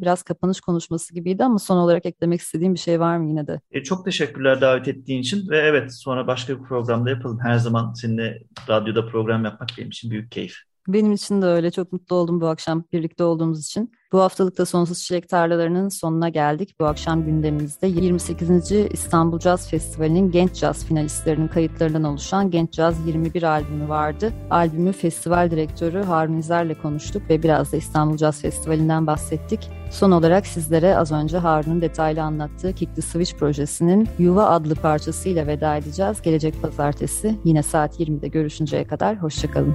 biraz 0.00 0.22
kapanış 0.22 0.60
konuşması 0.60 1.14
gibiydi 1.14 1.44
ama 1.44 1.58
son 1.58 1.76
olarak 1.76 2.06
eklemek 2.06 2.40
istediğim 2.40 2.74
bir 2.74 2.78
şey 2.78 3.00
var 3.00 3.16
mı 3.16 3.28
yine 3.28 3.46
de? 3.46 3.60
E, 3.70 3.82
çok 3.82 4.04
teşekkürler 4.04 4.60
davet 4.60 4.88
ettiğin 4.88 5.20
için 5.20 5.48
ve 5.48 5.58
evet 5.58 5.94
sonra 5.94 6.26
başka 6.26 6.58
bir 6.58 6.64
programda 6.64 7.10
yapalım. 7.10 7.38
Her 7.42 7.58
zaman 7.58 7.92
seninle 7.92 8.42
radyoda 8.68 9.06
program 9.06 9.44
yapmak 9.44 9.68
benim 9.78 9.88
için 9.88 10.10
büyük 10.10 10.32
keyif. 10.32 10.54
Benim 10.88 11.12
için 11.12 11.42
de 11.42 11.46
öyle. 11.46 11.70
Çok 11.70 11.92
mutlu 11.92 12.16
oldum 12.16 12.40
bu 12.40 12.46
akşam 12.46 12.84
birlikte 12.92 13.24
olduğumuz 13.24 13.66
için. 13.66 13.92
Bu 14.12 14.20
haftalıkta 14.20 14.66
Sonsuz 14.66 15.04
Çilek 15.04 15.28
Tarlalarının 15.28 15.88
sonuna 15.88 16.28
geldik. 16.28 16.74
Bu 16.80 16.86
akşam 16.86 17.24
gündemimizde 17.24 17.86
28. 17.86 18.72
İstanbul 18.72 19.38
Caz 19.38 19.70
Festivali'nin 19.70 20.30
genç 20.30 20.54
caz 20.54 20.84
finalistlerinin 20.84 21.48
kayıtlarından 21.48 22.04
oluşan 22.04 22.50
Genç 22.50 22.72
Caz 22.72 23.06
21 23.06 23.42
albümü 23.42 23.88
vardı. 23.88 24.32
Albümü 24.50 24.92
festival 24.92 25.50
direktörü 25.50 26.02
Harun 26.02 26.38
İzer'le 26.38 26.74
konuştuk 26.82 27.22
ve 27.30 27.42
biraz 27.42 27.72
da 27.72 27.76
İstanbul 27.76 28.16
Caz 28.16 28.40
Festivali'nden 28.40 29.06
bahsettik. 29.06 29.70
Son 29.90 30.10
olarak 30.10 30.46
sizlere 30.46 30.96
az 30.96 31.12
önce 31.12 31.38
Harun'un 31.38 31.80
detaylı 31.80 32.22
anlattığı 32.22 32.72
Kick 32.72 32.96
the 32.96 33.02
Switch 33.02 33.34
projesinin 33.34 34.08
Yuva 34.18 34.46
adlı 34.46 34.74
parçasıyla 34.74 35.46
veda 35.46 35.76
edeceğiz. 35.76 36.22
Gelecek 36.22 36.62
pazartesi 36.62 37.38
yine 37.44 37.62
saat 37.62 38.00
20'de 38.00 38.28
görüşünceye 38.28 38.86
kadar 38.86 39.22
hoşçakalın. 39.22 39.74